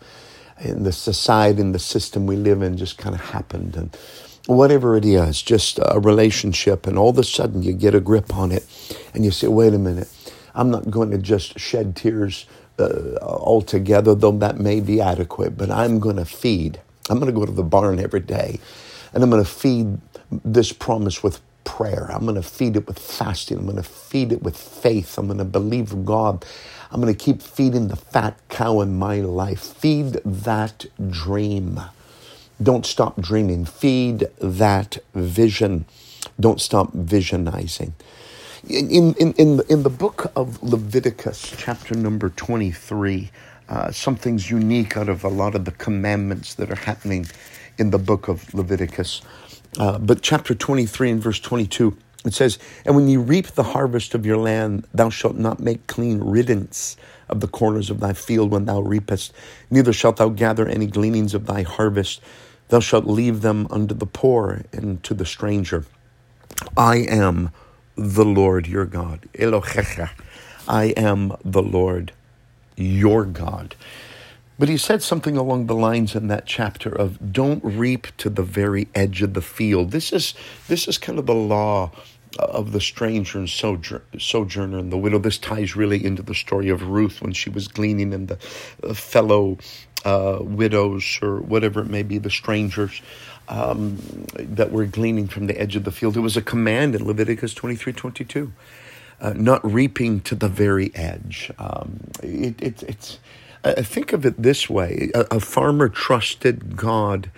in 0.61 0.83
the 0.83 0.93
society, 0.93 1.61
and 1.61 1.75
the 1.75 1.79
system 1.79 2.27
we 2.27 2.37
live 2.37 2.63
in, 2.63 2.77
just 2.77 2.99
kind 2.99 3.15
of 3.15 3.21
happened. 3.21 3.77
And 3.77 3.97
whatever 4.47 4.97
it 4.97 5.05
is, 5.05 5.43
just 5.43 5.79
a 5.83 6.01
relationship, 6.01 6.87
and 6.87 6.99
all 6.99 7.11
of 7.11 7.19
a 7.19 7.25
sudden 7.25 7.63
you 7.63 7.73
get 7.73 7.95
a 7.95 8.01
grip 8.01 8.35
on 8.35 8.53
it, 8.53 8.65
and 9.15 9.25
you 9.25 9.31
say, 9.31 9.49
wait 9.49 9.75
a 9.75 9.79
minute, 9.79 10.09
I'm 10.55 10.71
not 10.71 10.91
going 10.91 11.11
to 11.11 11.19
just 11.19 11.59
shed 11.59 11.97
tears 11.97 12.47
uh, 12.79 13.17
altogether, 13.21 14.15
though 14.15 14.33
that 14.33 14.59
may 14.59 14.81
be 14.81 15.01
adequate, 15.01 15.57
but 15.57 15.71
I'm 15.71 16.01
going 16.01 16.17
to 16.17 16.25
feed. 16.25 16.81
I'm 17.09 17.19
going 17.19 17.33
to 17.33 17.39
go 17.39 17.47
to 17.47 17.53
the 17.53 17.63
barn 17.63 17.99
every 17.99 18.21
day, 18.21 18.59
and 19.13 19.23
I'm 19.23 19.31
going 19.31 19.45
to 19.45 19.49
feed 19.51 19.99
this 20.45 20.73
promise 20.73 21.23
with 21.23 21.41
prayer. 21.77 22.11
I'm 22.13 22.23
going 22.25 22.37
to 22.37 22.43
feed 22.43 22.77
it 22.77 22.87
with 22.89 22.99
fasting. 22.99 23.59
I'm 23.59 23.67
going 23.67 23.77
to 23.77 23.85
feed 23.85 24.33
it 24.33 24.43
with 24.43 24.57
faith. 24.59 25.19
I'm 25.19 25.27
going 25.29 25.39
to 25.39 25.47
believe 25.47 26.05
God. 26.05 26.45
I'm 26.93 27.01
going 27.01 27.15
to 27.15 27.25
keep 27.27 27.43
feeding 27.43 27.89
the 27.89 27.97
fat 27.97 28.39
cow 28.51 28.81
in 28.83 28.99
my 28.99 29.21
life. 29.21 29.61
Feed 29.61 30.15
that 30.25 30.87
dream. 31.11 31.81
Don't 32.63 32.87
stop 32.87 33.21
dreaming. 33.21 33.67
Feed 33.67 34.29
that 34.41 34.99
vision. 35.15 35.87
Don't 36.41 36.61
stop 36.61 36.93
visionizing. 36.95 37.93
In, 38.69 39.15
in, 39.15 39.33
in, 39.35 39.61
in 39.71 39.85
the 39.85 39.91
book 39.91 40.33
of 40.37 40.63
Leviticus, 40.63 41.55
chapter 41.59 41.95
number 41.97 42.31
23, 42.31 43.31
uh, 43.71 43.93
something's 43.93 44.51
unique 44.51 44.97
out 44.97 45.09
of 45.09 45.25
a 45.25 45.29
lot 45.29 45.55
of 45.55 45.65
the 45.67 45.73
commandments 45.73 46.55
that 46.57 46.71
are 46.71 46.77
happening 46.77 47.27
in 47.79 47.91
the 47.91 47.99
book 47.99 48.29
of 48.29 48.53
Leviticus. 48.55 49.23
Uh, 49.79 49.99
but 49.99 50.23
chapter 50.23 50.55
23 50.55 51.11
and 51.11 51.23
verse 51.23 51.41
22, 51.41 51.97
it 52.25 52.35
says, 52.35 52.59
And 52.85 52.97
when 52.97 53.09
ye 53.09 53.17
reap 53.17 53.49
the 53.49 53.63
harvest 53.63 54.15
of 54.15 54.27
your 54.27 54.37
land, 54.37 54.87
thou 54.93 55.11
shalt 55.11 55.37
not 55.37 55.61
make 55.61 55.87
clean 55.87 56.19
riddance 56.19 56.97
of 57.29 57.41
the 57.41 57.49
corners 57.49 57.91
of 57.91 58.01
thy 58.01 58.13
field 58.13 58.51
when 58.51 58.65
thou 58.65 58.81
reapest, 58.81 59.33
neither 59.71 59.93
shalt 59.93 60.17
thou 60.17 60.29
gather 60.29 60.69
any 60.69 60.87
gleanings 60.87 61.35
of 61.35 61.47
thy 61.47 61.63
harvest. 61.63 62.21
Thou 62.69 62.81
shalt 62.81 63.07
leave 63.07 63.41
them 63.41 63.67
unto 63.71 63.95
the 63.95 64.07
poor 64.07 64.63
and 64.73 65.03
to 65.05 65.15
the 65.15 65.25
stranger. 65.25 65.85
I 66.77 66.97
am 66.99 67.51
the 67.97 68.25
Lord 68.25 68.67
your 68.67 68.85
God. 68.85 69.29
Elohecha. 69.35 70.11
I 70.69 70.87
am 70.97 71.37
the 71.45 71.63
Lord 71.63 72.13
your 72.77 73.25
God. 73.25 73.75
But 74.61 74.69
he 74.69 74.77
said 74.77 75.03
something 75.03 75.39
along 75.39 75.69
the 75.69 75.75
lines 75.75 76.15
in 76.15 76.27
that 76.27 76.45
chapter 76.45 76.91
of 76.91 77.33
don't 77.33 77.65
reap 77.65 78.15
to 78.19 78.29
the 78.29 78.43
very 78.43 78.89
edge 78.95 79.23
of 79.23 79.33
the 79.33 79.41
field. 79.41 79.91
This 79.91 80.13
is 80.13 80.35
this 80.69 80.87
is 80.87 80.99
kind 80.99 81.19
of 81.19 81.25
the 81.25 81.35
law 81.35 81.91
of 82.39 82.73
the 82.73 82.81
stranger 82.81 83.39
and 83.39 83.49
sojourner 83.49 84.77
and 84.77 84.93
the 84.93 84.99
widow. 84.99 85.19
This 85.19 85.39
ties 85.39 85.77
really 85.77 86.05
into 86.05 86.21
the 86.21 86.35
story 86.35 86.69
of 86.69 86.83
Ruth 86.83 87.23
when 87.23 87.33
she 87.33 87.49
was 87.49 87.69
gleaning 87.69 88.13
and 88.13 88.29
the 88.29 88.37
fellow 88.95 89.57
uh, 90.05 90.41
widows 90.43 91.19
or 91.23 91.41
whatever 91.41 91.81
it 91.81 91.89
may 91.89 92.03
be, 92.03 92.19
the 92.19 92.29
strangers 92.29 93.01
um, 93.49 93.97
that 94.35 94.73
were 94.73 94.85
gleaning 94.85 95.27
from 95.27 95.47
the 95.47 95.59
edge 95.59 95.75
of 95.75 95.85
the 95.85 95.91
field. 95.91 96.19
It 96.19 96.21
was 96.21 96.37
a 96.37 96.43
command 96.43 96.95
in 96.95 97.07
Leviticus 97.07 97.55
23 97.55 97.95
22. 97.95 98.53
Uh, 99.23 99.33
not 99.35 99.65
reaping 99.65 100.21
to 100.21 100.35
the 100.35 100.49
very 100.49 100.95
edge. 100.95 101.51
Um, 101.59 102.01
it, 102.23 102.61
it, 102.61 102.83
it's 102.83 103.19
uh, 103.65 103.83
think 103.83 104.13
of 104.13 104.25
it 104.25 104.43
this 104.43 104.69
way 104.71 105.11
a, 105.15 105.37
a 105.37 105.41
farmer 105.41 105.89
trusted 105.89 106.77
God, 106.77 107.31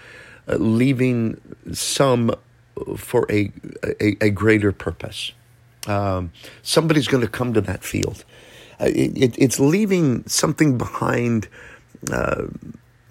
uh, 0.49 0.57
leaving 0.57 1.41
some 1.73 2.35
for 2.97 3.27
a, 3.31 3.53
a, 4.01 4.17
a 4.21 4.31
greater 4.31 4.73
purpose. 4.73 5.33
Um, 5.87 6.33
somebody's 6.63 7.09
going 7.09 7.23
to 7.23 7.29
come 7.29 7.53
to 7.55 7.61
that 7.63 7.85
field. 7.85 8.25
Uh, 8.81 8.87
it, 8.87 9.17
it, 9.17 9.39
it's 9.39 9.61
leaving 9.61 10.27
something 10.27 10.79
behind 10.79 11.49
uh, 12.13 12.47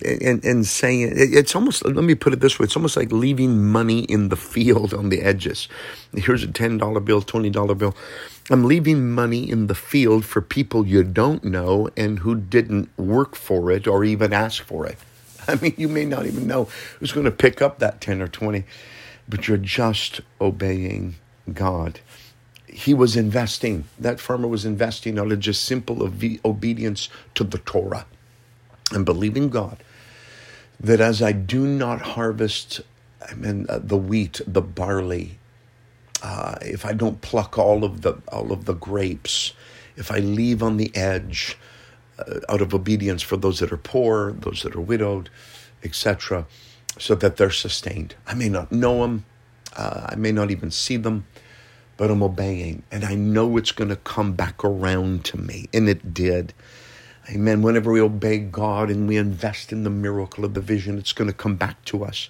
and, 0.06 0.44
and 0.44 0.65
saying 0.65 1.01
it, 1.01 1.34
it's 1.34 1.56
almost, 1.56 1.86
let 1.86 2.03
me 2.03 2.15
put 2.15 2.34
it 2.34 2.39
this 2.39 2.60
way 2.60 2.63
it's 2.63 2.75
almost 2.75 2.98
like 2.98 3.12
leaving 3.12 3.63
money 3.63 4.01
in 4.01 4.30
the 4.30 4.36
field 4.36 4.94
on 4.94 5.10
the 5.10 5.22
edges. 5.22 5.68
Here's 6.15 6.44
a 6.44 6.48
$10 6.48 7.06
bill, 7.06 7.22
$20 7.22 7.77
bill. 7.77 7.96
I'm 8.51 8.65
leaving 8.65 9.12
money 9.12 9.50
in 9.50 9.67
the 9.67 9.75
field 9.75 10.25
for 10.25 10.41
people 10.41 10.86
you 10.86 11.03
don't 11.03 11.43
know 11.43 11.89
and 11.96 12.20
who 12.20 12.36
didn't 12.36 12.89
work 12.98 13.36
for 13.36 13.72
it 13.72 13.88
or 13.88 14.03
even 14.03 14.34
ask 14.34 14.63
for 14.63 14.86
it. 14.86 14.98
I 15.48 15.55
mean, 15.55 15.74
you 15.77 15.88
may 15.88 16.05
not 16.05 16.25
even 16.25 16.48
know 16.48 16.65
who's 17.00 17.12
going 17.12 17.25
to 17.25 17.31
pick 17.31 17.62
up 17.62 17.79
that 17.79 18.01
10 18.01 18.22
or 18.22 18.27
20, 18.27 18.63
but 19.29 19.48
you're 19.48 19.58
just 19.58 20.22
obeying 20.39 21.15
God. 21.53 22.00
He 22.67 22.93
was 22.93 23.15
investing, 23.15 23.86
that 24.00 24.20
farmer 24.20 24.48
was 24.48 24.65
investing 24.65 25.17
out 25.17 25.31
of 25.31 25.39
just 25.39 25.63
simple 25.63 26.03
obedience 26.03 27.10
to 27.36 27.43
the 27.43 27.58
Torah 27.60 28.05
and 28.91 29.05
believing 29.05 29.50
God 29.50 29.84
that 30.79 31.00
as 31.00 31.22
I 31.22 31.31
do 31.31 31.65
not 31.65 32.01
harvest 32.01 32.81
I 33.29 33.36
mean, 33.36 33.65
uh, 33.70 33.79
the 33.81 33.98
wheat, 33.98 34.41
the 34.48 34.62
barley, 34.62 35.38
uh, 36.21 36.55
if 36.61 36.85
I 36.85 36.93
don't 36.93 37.21
pluck 37.21 37.57
all 37.57 37.83
of 37.83 38.01
the 38.01 38.13
all 38.27 38.51
of 38.51 38.65
the 38.65 38.73
grapes, 38.73 39.53
if 39.95 40.11
I 40.11 40.19
leave 40.19 40.61
on 40.61 40.77
the 40.77 40.95
edge, 40.95 41.57
uh, 42.19 42.39
out 42.49 42.61
of 42.61 42.73
obedience 42.73 43.21
for 43.21 43.37
those 43.37 43.59
that 43.59 43.71
are 43.71 43.77
poor, 43.77 44.31
those 44.31 44.63
that 44.63 44.75
are 44.75 44.81
widowed, 44.81 45.29
etc., 45.83 46.45
so 46.99 47.15
that 47.15 47.37
they're 47.37 47.49
sustained. 47.49 48.15
I 48.27 48.33
may 48.33 48.49
not 48.49 48.71
know 48.71 49.01
them, 49.01 49.25
uh, 49.75 50.07
I 50.09 50.15
may 50.15 50.31
not 50.31 50.51
even 50.51 50.71
see 50.71 50.97
them, 50.97 51.25
but 51.97 52.11
I'm 52.11 52.23
obeying, 52.23 52.83
and 52.91 53.03
I 53.03 53.15
know 53.15 53.57
it's 53.57 53.71
going 53.71 53.89
to 53.89 53.95
come 53.95 54.33
back 54.33 54.63
around 54.63 55.25
to 55.25 55.37
me, 55.39 55.67
and 55.73 55.89
it 55.89 56.13
did. 56.13 56.53
Amen. 57.29 57.61
Whenever 57.61 57.91
we 57.91 58.01
obey 58.01 58.39
God 58.39 58.89
and 58.89 59.07
we 59.07 59.15
invest 59.15 59.71
in 59.71 59.83
the 59.83 59.89
miracle 59.89 60.43
of 60.43 60.53
the 60.53 60.61
vision, 60.61 60.97
it's 60.97 61.13
going 61.13 61.29
to 61.29 61.35
come 61.35 61.55
back 61.55 61.83
to 61.85 62.03
us. 62.03 62.29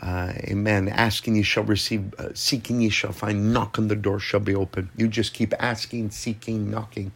Uh, 0.00 0.32
amen. 0.44 0.88
Asking, 0.88 1.36
you 1.36 1.42
shall 1.42 1.64
receive. 1.64 2.14
Uh, 2.18 2.28
seeking, 2.34 2.80
you 2.80 2.90
shall 2.90 3.12
find. 3.12 3.52
Knock 3.52 3.76
the 3.78 3.96
door 3.96 4.18
shall 4.18 4.40
be 4.40 4.54
open. 4.54 4.90
You 4.96 5.08
just 5.08 5.34
keep 5.34 5.54
asking, 5.58 6.10
seeking, 6.10 6.70
knocking. 6.70 7.12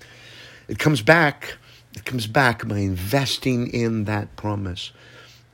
It 0.68 0.78
comes 0.78 1.02
back. 1.02 1.56
It 1.94 2.04
comes 2.04 2.26
back 2.26 2.66
by 2.68 2.78
investing 2.78 3.68
in 3.68 4.04
that 4.04 4.36
promise. 4.36 4.92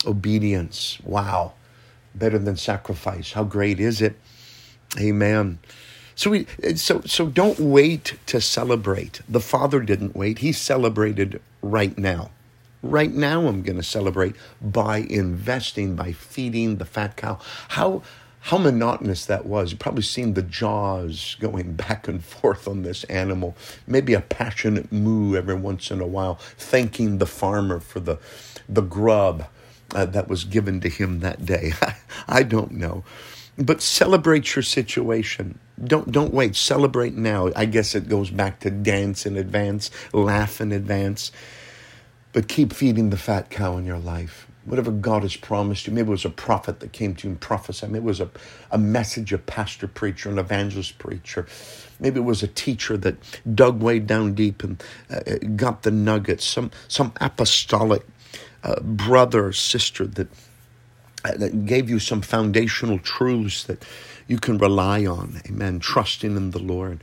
Obedience. 0.07 0.99
Wow. 1.05 1.55
Better 2.15 2.39
than 2.39 2.57
sacrifice. 2.57 3.33
How 3.33 3.45
great 3.45 3.81
is 3.81 4.01
it? 4.01 4.17
Amen. 5.01 5.59
So 6.15 6.31
we 6.31 6.47
so 6.77 7.01
so 7.03 7.27
don't 7.27 7.59
wait 7.59 8.19
to 8.27 8.41
celebrate. 8.41 9.21
The 9.29 9.41
Father 9.41 9.81
didn't 9.81 10.15
wait. 10.15 10.39
He 10.39 10.53
celebrated 10.53 11.41
right 11.63 11.97
now. 11.99 12.31
Right 12.85 13.13
now, 13.13 13.47
I'm 13.47 13.63
going 13.63 13.79
to 13.79 13.83
celebrate 13.83 14.37
by 14.61 14.99
investing, 14.99 15.97
by 15.97 16.13
feeding 16.13 16.77
the 16.77 16.85
fat 16.85 17.17
cow. 17.17 17.39
How 17.69 18.03
how 18.41 18.59
monotonous 18.59 19.25
that 19.25 19.47
was. 19.47 19.71
You've 19.71 19.81
probably 19.81 20.03
seen 20.03 20.35
the 20.35 20.43
jaws 20.43 21.35
going 21.41 21.73
back 21.77 22.07
and 22.09 22.23
forth 22.23 22.69
on 22.69 22.83
this 22.83 23.05
animal. 23.05 23.57
Maybe 23.87 24.13
a 24.13 24.21
passionate 24.21 24.93
moo 24.93 25.35
every 25.35 25.55
once 25.55 25.91
in 25.91 26.03
a 26.03 26.07
while, 26.07 26.35
thanking 26.59 27.17
the 27.17 27.27
farmer 27.27 27.81
for 27.81 28.01
the 28.01 28.19
the 28.69 28.83
grub 28.83 29.47
uh, 29.95 30.05
that 30.05 30.29
was 30.29 30.45
given 30.45 30.81
to 30.81 30.91
him 30.91 31.21
that 31.21 31.47
day. 31.47 31.73
I 32.29 32.43
don't 32.43 32.73
know. 32.73 33.03
But 33.57 33.81
celebrate 33.81 34.55
your 34.55 34.63
situation. 34.63 35.59
Don't 35.83 36.13
don't 36.13 36.35
wait. 36.35 36.55
Celebrate 36.55 37.15
now. 37.15 37.51
I 37.57 37.65
guess 37.65 37.95
it 37.95 38.11
goes 38.11 38.29
back 38.29 38.61
to 38.61 38.71
dance 38.71 39.25
in 39.25 39.39
advance, 39.39 39.91
laugh 40.13 40.61
in 40.61 40.71
advance. 40.71 41.33
But 42.35 42.49
keep 42.49 42.75
feeding 42.75 43.11
the 43.11 43.19
fat 43.19 43.51
cow 43.51 43.79
in 43.79 43.87
your 43.87 44.01
life. 44.01 44.49
Whatever 44.67 44.93
God 44.93 45.25
has 45.25 45.37
promised 45.37 45.89
you. 45.89 45.95
Maybe 45.95 46.09
it 46.09 46.13
was 46.13 46.27
a 46.27 46.31
prophet 46.31 46.81
that 46.81 46.93
came 46.93 47.17
to 47.17 47.29
you 47.29 47.33
and 47.33 47.41
prophesied. 47.41 47.93
Maybe 47.93 48.05
it 48.05 48.09
was 48.09 48.21
a, 48.21 48.31
a 48.73 48.79
message, 48.79 49.33
a 49.33 49.39
pastor 49.39 49.89
preacher, 49.89 50.31
an 50.31 50.39
evangelist 50.41 50.99
preacher. 50.99 51.47
Maybe 52.01 52.21
it 52.21 52.25
was 52.25 52.43
a 52.45 52.49
teacher 52.49 52.99
that 52.99 53.17
dug 53.55 53.83
way 53.83 54.01
down 54.01 54.35
deep 54.35 54.65
and 54.65 54.85
uh, 55.11 55.21
got 55.57 55.85
the 55.85 55.93
nuggets. 55.93 56.47
Some 56.47 56.73
some 56.89 57.15
apostolic 57.23 58.07
uh, 58.65 58.81
brother 58.83 59.49
or 59.49 59.55
sister 59.55 60.07
that 60.07 60.29
uh, 61.25 61.33
that 61.37 61.67
gave 61.67 61.91
you 61.91 62.01
some 62.01 62.23
foundational 62.23 63.01
truths 63.01 63.65
that 63.65 63.85
you 64.29 64.39
can 64.39 64.59
rely 64.59 65.07
on. 65.07 65.43
Amen. 65.49 65.81
Trusting 65.81 66.37
in 66.37 66.53
the 66.53 66.61
Lord. 66.61 67.03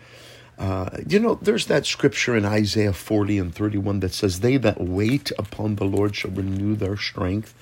Uh, 0.62 0.90
you 1.08 1.18
know, 1.18 1.40
there's 1.42 1.66
that 1.66 1.88
scripture 1.88 2.38
in 2.38 2.46
Isaiah 2.46 2.94
40 2.94 3.40
and 3.40 3.56
31 3.56 4.02
that 4.02 4.14
says, 4.14 4.42
They 4.42 4.58
that 4.58 4.80
wait 4.80 5.32
upon 5.40 5.78
the 5.78 5.86
Lord 5.86 6.16
shall 6.16 6.30
renew 6.30 6.76
their 6.76 6.98
strength. 6.98 7.56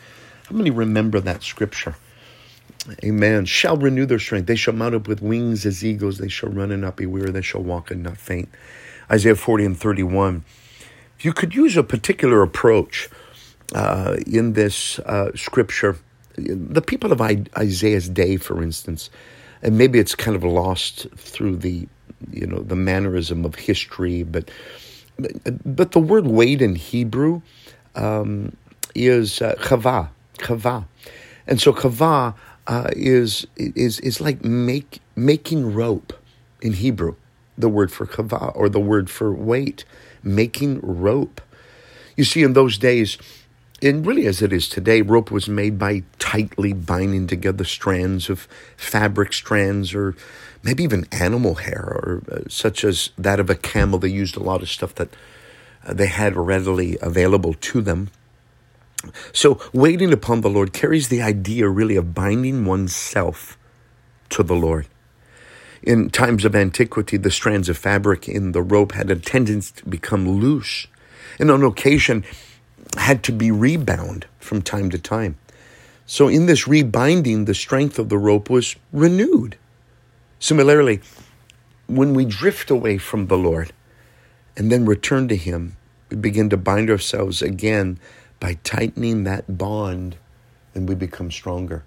How 0.50 0.56
many 0.58 0.70
remember 0.70 1.22
that 1.22 1.42
scripture? 1.42 1.96
Amen. 3.02 3.46
Shall 3.46 3.78
renew 3.78 4.06
their 4.06 4.20
strength. 4.20 4.48
They 4.48 4.58
shall 4.58 4.74
mount 4.74 4.96
up 4.96 5.08
with 5.08 5.22
wings 5.22 5.66
as 5.66 5.86
eagles. 5.86 6.18
They 6.18 6.28
shall 6.28 6.50
run 6.50 6.72
and 6.74 6.82
not 6.82 6.98
be 6.98 7.06
weary. 7.06 7.32
They 7.32 7.42
shall 7.42 7.64
walk 7.64 7.90
and 7.90 8.04
not 8.04 8.18
faint. 8.18 8.50
Isaiah 9.10 9.36
40 9.36 9.64
and 9.64 9.80
31. 9.80 10.44
If 11.18 11.24
you 11.24 11.32
could 11.32 11.56
use 11.56 11.78
a 11.78 11.84
particular 11.84 12.42
approach 12.42 13.08
uh, 13.74 14.18
in 14.28 14.54
this 14.54 15.00
uh, 15.00 15.32
scripture, 15.36 15.98
the 16.36 16.82
people 16.82 17.14
of 17.14 17.22
Isaiah's 17.22 18.10
day, 18.10 18.36
for 18.36 18.62
instance, 18.62 19.10
and 19.62 19.78
maybe 19.78 20.00
it's 20.00 20.16
kind 20.16 20.36
of 20.36 20.44
lost 20.44 21.08
through 21.16 21.58
the 21.58 21.88
you 22.32 22.48
know 22.48 22.60
the 22.60 22.76
mannerism 22.76 23.46
of 23.46 23.56
history 23.56 24.24
but 24.24 24.50
but 25.66 25.92
the 25.92 26.00
word 26.00 26.28
wait 26.28 26.62
in 26.62 26.76
hebrew 26.76 27.42
um, 27.96 28.56
is 28.96 29.42
uh, 29.42 29.56
chava 29.60 30.10
chava. 30.40 30.86
And 31.48 31.62
so 31.62 31.74
chava 31.74 32.36
uh, 32.68 32.90
is 32.94 33.46
is 33.58 34.00
is 34.00 34.22
like 34.22 34.44
make 34.44 35.02
making 35.16 35.74
rope 35.74 36.14
in 36.62 36.74
hebrew 36.74 37.16
the 37.58 37.70
word 37.70 37.92
for 37.92 38.06
chava 38.06 38.56
or 38.56 38.70
the 38.70 38.80
word 38.80 39.10
for 39.10 39.34
wait, 39.34 39.86
making 40.24 40.80
rope. 40.82 41.42
You 42.16 42.24
see 42.24 42.44
in 42.44 42.54
those 42.54 42.78
days 42.78 43.18
and 43.82 44.06
really 44.06 44.26
as 44.26 44.42
it 44.42 44.52
is 44.52 44.68
today, 44.68 45.02
rope 45.02 45.32
was 45.32 45.48
made 45.48 45.80
by 45.80 46.04
tightly 46.18 46.74
binding 46.74 47.28
together 47.28 47.64
strands 47.64 48.30
of 48.30 48.48
fabric 48.76 49.34
strands 49.34 49.94
or 49.94 50.16
maybe 50.64 50.84
even 50.84 51.08
animal 51.12 51.56
hair, 51.56 51.84
or 51.84 52.24
uh, 52.32 52.40
such 52.50 52.84
as 52.84 53.12
that 53.18 53.40
of 53.40 53.50
a 53.50 53.56
camel. 53.56 54.00
They 54.00 54.10
used 54.10 54.36
a 54.36 54.44
lot 54.44 54.62
of 54.62 54.70
stuff 54.70 54.96
that 54.96 55.10
uh, 55.86 55.94
they 55.94 56.08
had 56.08 56.36
readily 56.36 56.98
available 57.02 57.54
to 57.54 57.82
them. 57.82 58.10
So, 59.32 59.62
waiting 59.72 60.12
upon 60.12 60.42
the 60.42 60.50
Lord 60.50 60.74
carries 60.74 61.08
the 61.08 61.22
idea 61.22 61.70
really 61.70 61.96
of 61.96 62.14
binding 62.14 62.66
oneself 62.66 63.58
to 64.30 64.44
the 64.44 64.56
Lord. 64.56 64.88
In 65.82 66.10
times 66.10 66.44
of 66.44 66.56
antiquity, 66.56 67.16
the 67.16 67.32
strands 67.32 67.70
of 67.70 67.78
fabric 67.78 68.28
in 68.28 68.52
the 68.52 68.62
rope 68.62 68.92
had 68.92 69.10
a 69.10 69.16
tendency 69.16 69.74
to 69.78 69.86
become 69.86 70.28
loose. 70.28 70.88
And 71.40 71.50
on 71.50 71.64
occasion, 71.64 72.26
had 72.98 73.24
to 73.24 73.32
be 73.32 73.52
rebound 73.52 74.26
from 74.40 74.62
time 74.62 74.90
to 74.90 74.98
time. 74.98 75.38
So, 76.06 76.28
in 76.28 76.48
this 76.48 76.68
rebinding, 76.68 77.46
the 77.46 77.54
strength 77.54 78.00
of 78.00 78.10
the 78.10 78.18
rope 78.18 78.50
was 78.50 78.76
renewed. 78.92 79.58
Similarly, 80.40 81.02
when 81.86 82.14
we 82.14 82.26
drift 82.26 82.72
away 82.72 82.98
from 82.98 83.28
the 83.28 83.38
Lord 83.38 83.74
and 84.58 84.72
then 84.72 84.86
return 84.86 85.28
to 85.28 85.36
Him, 85.36 85.78
we 86.10 86.18
begin 86.18 86.50
to 86.50 86.58
bind 86.58 86.90
ourselves 86.90 87.42
again 87.42 88.00
by 88.40 88.58
tightening 88.64 89.24
that 89.24 89.58
bond 89.58 90.18
and 90.74 90.90
we 90.90 90.96
become 90.96 91.30
stronger. 91.30 91.84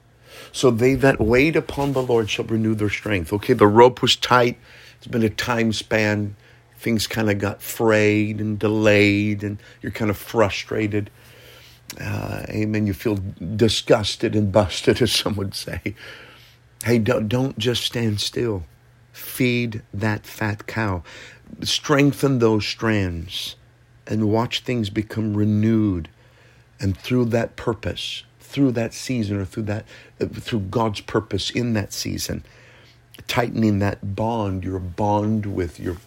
So, 0.53 0.71
they 0.71 0.95
that 0.95 1.21
wait 1.21 1.57
upon 1.57 1.93
the 1.93 2.03
Lord 2.03 2.31
shall 2.31 2.45
renew 2.45 2.77
their 2.77 2.91
strength. 2.91 3.33
Okay, 3.33 3.55
the 3.55 3.67
rope 3.67 4.03
was 4.03 4.15
tight, 4.15 4.57
it's 4.99 5.09
been 5.09 5.25
a 5.25 5.31
time 5.31 5.73
span 5.73 6.37
things 6.83 7.07
kind 7.07 7.31
of 7.31 7.39
got 7.39 7.63
frayed 7.63 8.41
and 8.41 8.59
delayed, 8.59 9.43
and 9.43 9.59
you're 9.81 9.93
kind 9.93 10.11
of 10.11 10.17
frustrated. 10.17 11.11
Uh, 12.01 12.45
amen. 12.49 12.87
You 12.87 12.95
feel 12.95 13.19
disgusted 13.57 14.35
and 14.35 14.53
busted, 14.53 15.01
as 15.03 15.13
some 15.13 15.37
would 15.37 15.55
say. 15.55 15.95
Hey, 16.85 16.99
don't, 16.99 17.29
don't 17.29 17.59
just 17.59 17.85
stand 17.85 18.21
still. 18.21 18.65
Feed 19.13 19.83
that 19.95 20.27
fat 20.27 20.67
cow. 20.67 21.03
Strengthen 21.63 22.39
those 22.39 22.67
strands 22.67 23.57
and 24.07 24.31
watch 24.31 24.61
things 24.61 24.91
become 24.91 25.37
renewed. 25.37 26.09
And 26.81 26.97
through 26.97 27.27
that 27.27 27.55
purpose, 27.55 28.25
through 28.41 28.73
that 28.73 28.93
season, 28.93 29.37
or 29.37 29.45
through 29.45 29.63
that, 29.65 29.87
through 30.19 30.61
God's 30.61 31.01
purpose 31.01 31.51
in 31.51 31.75
that 31.75 31.93
season, 31.93 32.43
tightening 33.29 33.79
that 33.79 34.17
bond, 34.17 34.65
your 34.65 34.81
bond 34.81 35.47
with 35.47 35.79
your 35.79 35.99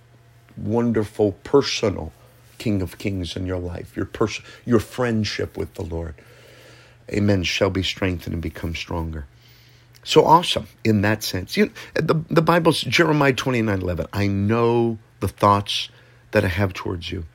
wonderful 0.58 1.34
personal 1.44 2.12
King 2.58 2.82
of 2.82 2.98
Kings 2.98 3.36
in 3.36 3.46
your 3.46 3.60
life, 3.60 3.96
your 3.96 4.06
pers- 4.06 4.41
your 4.65 4.80
friendship 4.80 5.58
with 5.58 5.74
the 5.76 5.84
Lord. 5.84 6.15
Amen. 7.12 7.44
Shall 7.44 7.70
be 7.70 7.84
strengthened 7.84 8.34
and 8.34 8.41
become 8.41 8.76
stronger. 8.76 9.26
So 10.04 10.24
awesome 10.24 10.68
in 10.84 11.02
that 11.02 11.24
sense. 11.24 11.58
You, 11.58 11.72
the, 11.96 12.24
the 12.30 12.41
Bible's 12.41 12.82
Jeremiah 12.82 13.34
29 13.34 13.82
11. 13.82 14.08
I 14.13 14.28
know 14.28 15.00
the 15.20 15.28
thoughts 15.28 15.89
that 16.32 16.46
I 16.46 16.48
have 16.48 16.74
towards 16.74 17.12
you. 17.12 17.26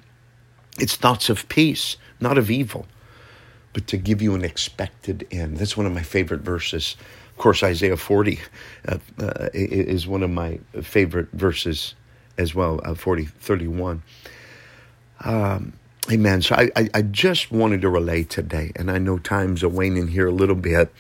It's 0.79 0.97
thoughts 0.97 1.29
of 1.29 1.49
peace, 1.49 1.97
not 2.21 2.39
of 2.39 2.51
evil, 2.51 2.87
but 3.73 3.87
to 3.89 3.97
give 3.97 4.23
you 4.23 4.35
an 4.35 4.45
expected 4.45 5.27
end. 5.31 5.59
That's 5.59 5.77
one 5.77 5.87
of 5.87 5.93
my 5.93 6.03
favorite 6.03 6.43
verses. 6.43 6.97
Of 7.31 7.39
course, 7.39 7.63
Isaiah 7.63 7.97
40 7.97 8.41
uh, 8.87 8.99
uh, 9.19 9.49
is 9.53 10.07
one 10.07 10.23
of 10.23 10.31
my 10.31 10.61
favorite 10.83 11.31
verses 11.33 11.95
as 12.41 12.55
well, 12.55 12.81
uh, 12.85 12.95
40, 12.95 13.27
31. 13.27 14.03
Um, 15.21 15.75
amen. 16.11 16.43
So 16.43 16.57
I, 16.57 16.71
I, 16.75 16.89
I, 16.95 17.03
just 17.03 17.53
wanted 17.53 17.83
to 17.83 17.91
relate 17.91 18.31
today, 18.31 18.73
and 18.75 18.91
I 18.91 18.99
know 18.99 19.19
times 19.19 19.63
are 19.63 19.69
waning 19.69 20.09
here 20.09 20.27
a 20.27 20.33
little 20.33 20.57
bit, 20.57 20.91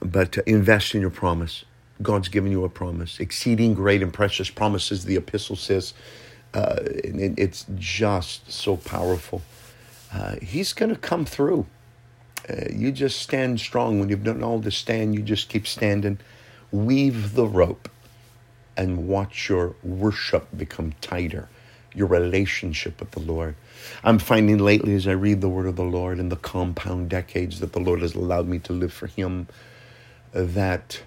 but 0.00 0.36
invest 0.46 0.94
in 0.94 1.00
your 1.00 1.10
promise. 1.10 1.64
God's 2.02 2.28
given 2.28 2.52
you 2.52 2.64
a 2.64 2.68
promise, 2.68 3.18
exceeding 3.18 3.74
great 3.74 4.02
and 4.02 4.12
precious 4.12 4.50
promises, 4.50 5.06
the 5.06 5.16
epistle 5.16 5.56
says. 5.56 5.94
Uh, 6.52 6.76
it, 6.84 7.34
it's 7.38 7.66
just 7.76 8.50
so 8.50 8.76
powerful. 8.76 9.42
Uh, 10.12 10.36
he's 10.42 10.72
going 10.72 10.90
to 10.90 11.00
come 11.00 11.24
through. 11.24 11.66
Uh, 12.48 12.64
you 12.72 12.92
just 12.92 13.20
stand 13.20 13.60
strong. 13.60 14.00
When 14.00 14.08
you've 14.08 14.24
done 14.24 14.42
all 14.42 14.60
to 14.60 14.70
stand, 14.70 15.14
you 15.14 15.22
just 15.22 15.48
keep 15.48 15.66
standing. 15.66 16.18
Weave 16.72 17.34
the 17.34 17.46
rope 17.46 17.88
and 18.80 19.06
watch 19.06 19.50
your 19.50 19.74
worship 19.82 20.48
become 20.56 20.94
tighter, 21.02 21.50
your 21.94 22.06
relationship 22.06 22.98
with 22.98 23.10
the 23.10 23.20
Lord. 23.20 23.54
I'm 24.02 24.18
finding 24.18 24.56
lately 24.56 24.94
as 24.94 25.06
I 25.06 25.12
read 25.12 25.42
the 25.42 25.50
word 25.50 25.66
of 25.66 25.76
the 25.76 25.84
Lord 25.84 26.18
in 26.18 26.30
the 26.30 26.36
compound 26.36 27.10
decades 27.10 27.60
that 27.60 27.74
the 27.74 27.78
Lord 27.78 28.00
has 28.00 28.14
allowed 28.14 28.48
me 28.48 28.58
to 28.60 28.72
live 28.72 28.90
for 28.90 29.06
Him, 29.06 29.48
that 30.32 31.02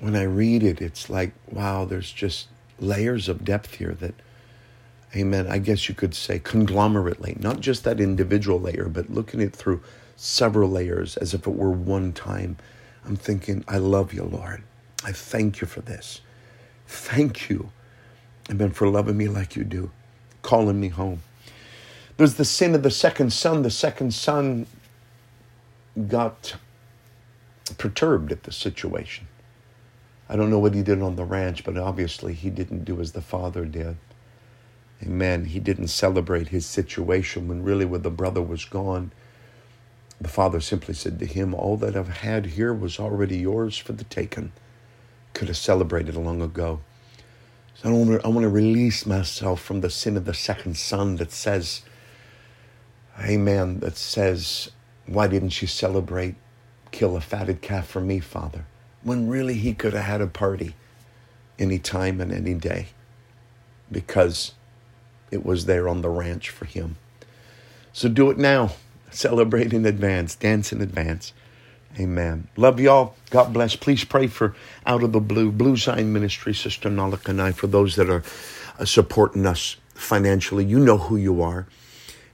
when 0.00 0.16
I 0.16 0.24
read 0.24 0.64
it, 0.64 0.82
it's 0.82 1.08
like, 1.08 1.30
wow, 1.48 1.84
there's 1.84 2.10
just 2.10 2.48
layers 2.80 3.28
of 3.28 3.44
depth 3.44 3.76
here 3.76 3.94
that, 4.00 4.14
amen, 5.14 5.46
I 5.46 5.58
guess 5.58 5.88
you 5.88 5.94
could 5.94 6.16
say 6.16 6.40
conglomerately, 6.40 7.36
not 7.38 7.60
just 7.60 7.84
that 7.84 8.00
individual 8.00 8.58
layer, 8.58 8.88
but 8.88 9.08
looking 9.08 9.40
at 9.40 9.48
it 9.48 9.56
through 9.56 9.82
several 10.16 10.68
layers 10.68 11.16
as 11.16 11.32
if 11.32 11.46
it 11.46 11.54
were 11.54 11.70
one 11.70 12.12
time. 12.12 12.56
I'm 13.04 13.14
thinking, 13.14 13.64
I 13.68 13.78
love 13.78 14.12
you, 14.12 14.24
Lord. 14.24 14.64
I 15.04 15.12
thank 15.12 15.60
you 15.60 15.68
for 15.68 15.80
this. 15.80 16.22
Thank 16.88 17.50
you, 17.50 17.70
Amen, 18.50 18.70
for 18.70 18.88
loving 18.88 19.16
me 19.16 19.28
like 19.28 19.54
you 19.56 19.62
do, 19.62 19.90
calling 20.40 20.80
me 20.80 20.88
home. 20.88 21.22
There's 22.16 22.34
the 22.34 22.46
sin 22.46 22.74
of 22.74 22.82
the 22.82 22.90
second 22.90 23.32
son. 23.32 23.62
The 23.62 23.70
second 23.70 24.14
son 24.14 24.66
got 26.08 26.56
perturbed 27.76 28.32
at 28.32 28.44
the 28.44 28.52
situation. 28.52 29.28
I 30.30 30.36
don't 30.36 30.50
know 30.50 30.58
what 30.58 30.74
he 30.74 30.82
did 30.82 31.02
on 31.02 31.16
the 31.16 31.24
ranch, 31.24 31.62
but 31.62 31.76
obviously 31.76 32.32
he 32.32 32.48
didn't 32.50 32.84
do 32.84 33.00
as 33.00 33.12
the 33.12 33.20
father 33.20 33.66
did. 33.66 33.96
Amen. 35.02 35.44
He 35.44 35.60
didn't 35.60 35.88
celebrate 35.88 36.48
his 36.48 36.66
situation 36.66 37.48
when 37.48 37.62
really 37.62 37.84
when 37.84 38.02
the 38.02 38.10
brother 38.10 38.42
was 38.42 38.64
gone. 38.64 39.12
The 40.20 40.28
father 40.28 40.60
simply 40.60 40.94
said 40.94 41.18
to 41.20 41.26
him, 41.26 41.54
All 41.54 41.76
that 41.76 41.94
I've 41.94 42.08
had 42.08 42.46
here 42.46 42.72
was 42.72 42.98
already 42.98 43.38
yours 43.38 43.76
for 43.76 43.92
the 43.92 44.04
taking 44.04 44.52
could 45.38 45.46
have 45.46 45.56
celebrated 45.56 46.16
long 46.16 46.42
ago. 46.42 46.80
So 47.76 47.88
I 47.88 47.92
want, 47.92 48.10
to, 48.10 48.26
I 48.26 48.28
want 48.28 48.42
to 48.42 48.48
release 48.48 49.06
myself 49.06 49.62
from 49.62 49.82
the 49.82 49.88
sin 49.88 50.16
of 50.16 50.24
the 50.24 50.34
second 50.34 50.76
son 50.76 51.14
that 51.16 51.30
says, 51.30 51.82
Amen, 53.20 53.78
that 53.78 53.96
says, 53.96 54.72
Why 55.06 55.28
didn't 55.28 55.62
you 55.62 55.68
celebrate, 55.68 56.34
kill 56.90 57.16
a 57.16 57.20
fatted 57.20 57.62
calf 57.62 57.86
for 57.86 58.00
me, 58.00 58.18
Father? 58.18 58.66
When 59.04 59.28
really 59.28 59.54
he 59.54 59.74
could 59.74 59.92
have 59.92 60.06
had 60.06 60.20
a 60.20 60.26
party. 60.26 60.74
any 61.56 61.78
time 61.78 62.20
and 62.20 62.32
any 62.32 62.54
day 62.54 62.88
because 63.90 64.54
it 65.30 65.44
was 65.46 65.66
there 65.66 65.88
on 65.88 66.02
the 66.02 66.10
ranch 66.10 66.50
for 66.50 66.64
him. 66.64 66.96
So 67.92 68.08
do 68.08 68.30
it 68.30 68.38
now. 68.38 68.72
Celebrate 69.10 69.72
in 69.72 69.86
advance, 69.86 70.34
dance 70.34 70.72
in 70.72 70.82
advance. 70.82 71.32
Amen. 71.98 72.48
Love 72.56 72.78
y'all. 72.78 73.14
God 73.30 73.52
bless. 73.52 73.74
Please 73.74 74.04
pray 74.04 74.28
for 74.28 74.54
Out 74.86 75.02
of 75.02 75.12
the 75.12 75.20
Blue, 75.20 75.50
Blue 75.50 75.76
Zion 75.76 76.12
Ministry, 76.12 76.54
Sister 76.54 76.88
Narlock 76.88 77.28
and 77.28 77.42
I, 77.42 77.52
for 77.52 77.66
those 77.66 77.96
that 77.96 78.08
are 78.08 78.22
uh, 78.78 78.84
supporting 78.84 79.46
us 79.46 79.76
financially. 79.94 80.64
You 80.64 80.78
know 80.78 80.98
who 80.98 81.16
you 81.16 81.42
are. 81.42 81.66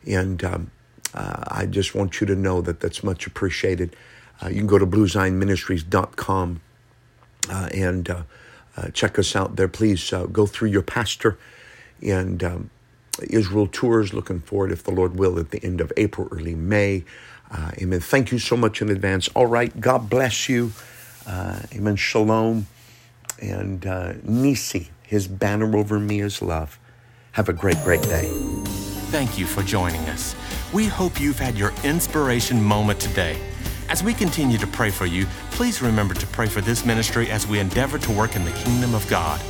And 0.06 0.44
um, 0.44 0.70
uh, 1.14 1.44
I 1.48 1.66
just 1.66 1.94
want 1.94 2.20
you 2.20 2.26
to 2.26 2.34
know 2.34 2.60
that 2.60 2.80
that's 2.80 3.02
much 3.02 3.26
appreciated. 3.26 3.96
Uh, 4.42 4.48
you 4.48 4.56
can 4.56 4.66
go 4.66 4.78
to 4.78 4.86
bluezionministries.com 4.86 6.60
uh, 7.48 7.68
and 7.72 8.10
uh, 8.10 8.22
uh, 8.76 8.88
check 8.90 9.18
us 9.18 9.34
out 9.34 9.56
there. 9.56 9.68
Please 9.68 10.12
uh, 10.12 10.26
go 10.26 10.46
through 10.46 10.68
your 10.68 10.82
pastor 10.82 11.38
and 12.02 12.42
um, 12.44 12.70
Israel 13.30 13.66
tours. 13.66 14.12
Looking 14.12 14.40
forward, 14.40 14.72
if 14.72 14.82
the 14.82 14.90
Lord 14.90 15.18
will, 15.18 15.38
at 15.38 15.52
the 15.52 15.64
end 15.64 15.80
of 15.80 15.92
April, 15.96 16.28
early 16.30 16.54
May. 16.54 17.04
Uh, 17.54 17.70
amen. 17.78 18.00
Thank 18.00 18.32
you 18.32 18.38
so 18.38 18.56
much 18.56 18.82
in 18.82 18.88
advance. 18.90 19.28
All 19.28 19.46
right. 19.46 19.80
God 19.80 20.10
bless 20.10 20.48
you. 20.48 20.72
Uh, 21.26 21.60
amen. 21.72 21.94
Shalom. 21.94 22.66
And 23.40 23.86
uh, 23.86 24.14
Nisi, 24.24 24.90
his 25.04 25.28
banner 25.28 25.76
over 25.76 26.00
me 26.00 26.20
is 26.20 26.42
love. 26.42 26.78
Have 27.32 27.48
a 27.48 27.52
great, 27.52 27.76
great 27.84 28.02
day. 28.02 28.28
Thank 29.10 29.38
you 29.38 29.46
for 29.46 29.62
joining 29.62 30.00
us. 30.08 30.34
We 30.72 30.86
hope 30.86 31.20
you've 31.20 31.38
had 31.38 31.56
your 31.56 31.72
inspiration 31.84 32.60
moment 32.60 32.98
today. 32.98 33.38
As 33.88 34.02
we 34.02 34.14
continue 34.14 34.58
to 34.58 34.66
pray 34.66 34.90
for 34.90 35.06
you, 35.06 35.26
please 35.52 35.80
remember 35.80 36.14
to 36.14 36.26
pray 36.28 36.46
for 36.48 36.60
this 36.60 36.84
ministry 36.84 37.30
as 37.30 37.46
we 37.46 37.60
endeavor 37.60 37.98
to 37.98 38.12
work 38.12 38.34
in 38.34 38.44
the 38.44 38.50
kingdom 38.52 38.94
of 38.94 39.06
God. 39.08 39.40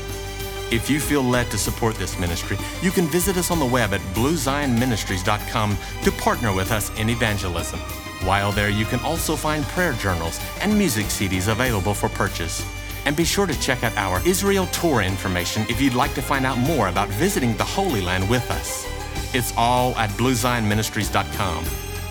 If 0.70 0.90
you 0.90 1.00
feel 1.00 1.22
led 1.22 1.50
to 1.50 1.58
support 1.58 1.94
this 1.96 2.18
ministry, 2.18 2.56
you 2.82 2.90
can 2.90 3.06
visit 3.06 3.36
us 3.36 3.50
on 3.50 3.58
the 3.58 3.66
web 3.66 3.92
at 3.92 4.00
bluezionministries.com 4.14 5.76
to 6.02 6.12
partner 6.12 6.52
with 6.54 6.72
us 6.72 6.90
in 6.98 7.10
evangelism. 7.10 7.78
While 8.24 8.52
there, 8.52 8.70
you 8.70 8.84
can 8.86 9.00
also 9.00 9.36
find 9.36 9.64
prayer 9.64 9.92
journals 9.94 10.40
and 10.60 10.76
music 10.76 11.06
CDs 11.06 11.50
available 11.50 11.94
for 11.94 12.08
purchase. 12.08 12.64
And 13.04 13.14
be 13.14 13.24
sure 13.24 13.46
to 13.46 13.60
check 13.60 13.84
out 13.84 13.94
our 13.96 14.26
Israel 14.26 14.66
tour 14.68 15.02
information 15.02 15.66
if 15.68 15.80
you'd 15.80 15.94
like 15.94 16.14
to 16.14 16.22
find 16.22 16.46
out 16.46 16.56
more 16.56 16.88
about 16.88 17.08
visiting 17.10 17.54
the 17.56 17.64
Holy 17.64 18.00
Land 18.00 18.28
with 18.30 18.50
us. 18.50 18.86
It's 19.34 19.52
all 19.56 19.94
at 19.96 20.08
bluezionministries.com. 20.10 21.64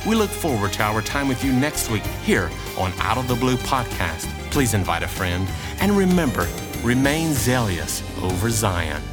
We 0.06 0.16
look 0.16 0.30
forward 0.30 0.74
to 0.74 0.84
our 0.84 1.02
time 1.02 1.28
with 1.28 1.44
you 1.44 1.52
next 1.54 1.90
week 1.90 2.04
here 2.24 2.52
on 2.78 2.92
Out 3.00 3.18
of 3.18 3.28
the 3.28 3.36
Blue 3.36 3.56
podcast. 3.56 4.28
Please 4.52 4.74
invite 4.74 5.02
a 5.02 5.08
friend 5.08 5.48
and 5.80 5.94
remember, 5.94 6.48
remain 6.84 7.34
zealous 7.34 8.04
over 8.22 8.50
Zion. 8.50 9.13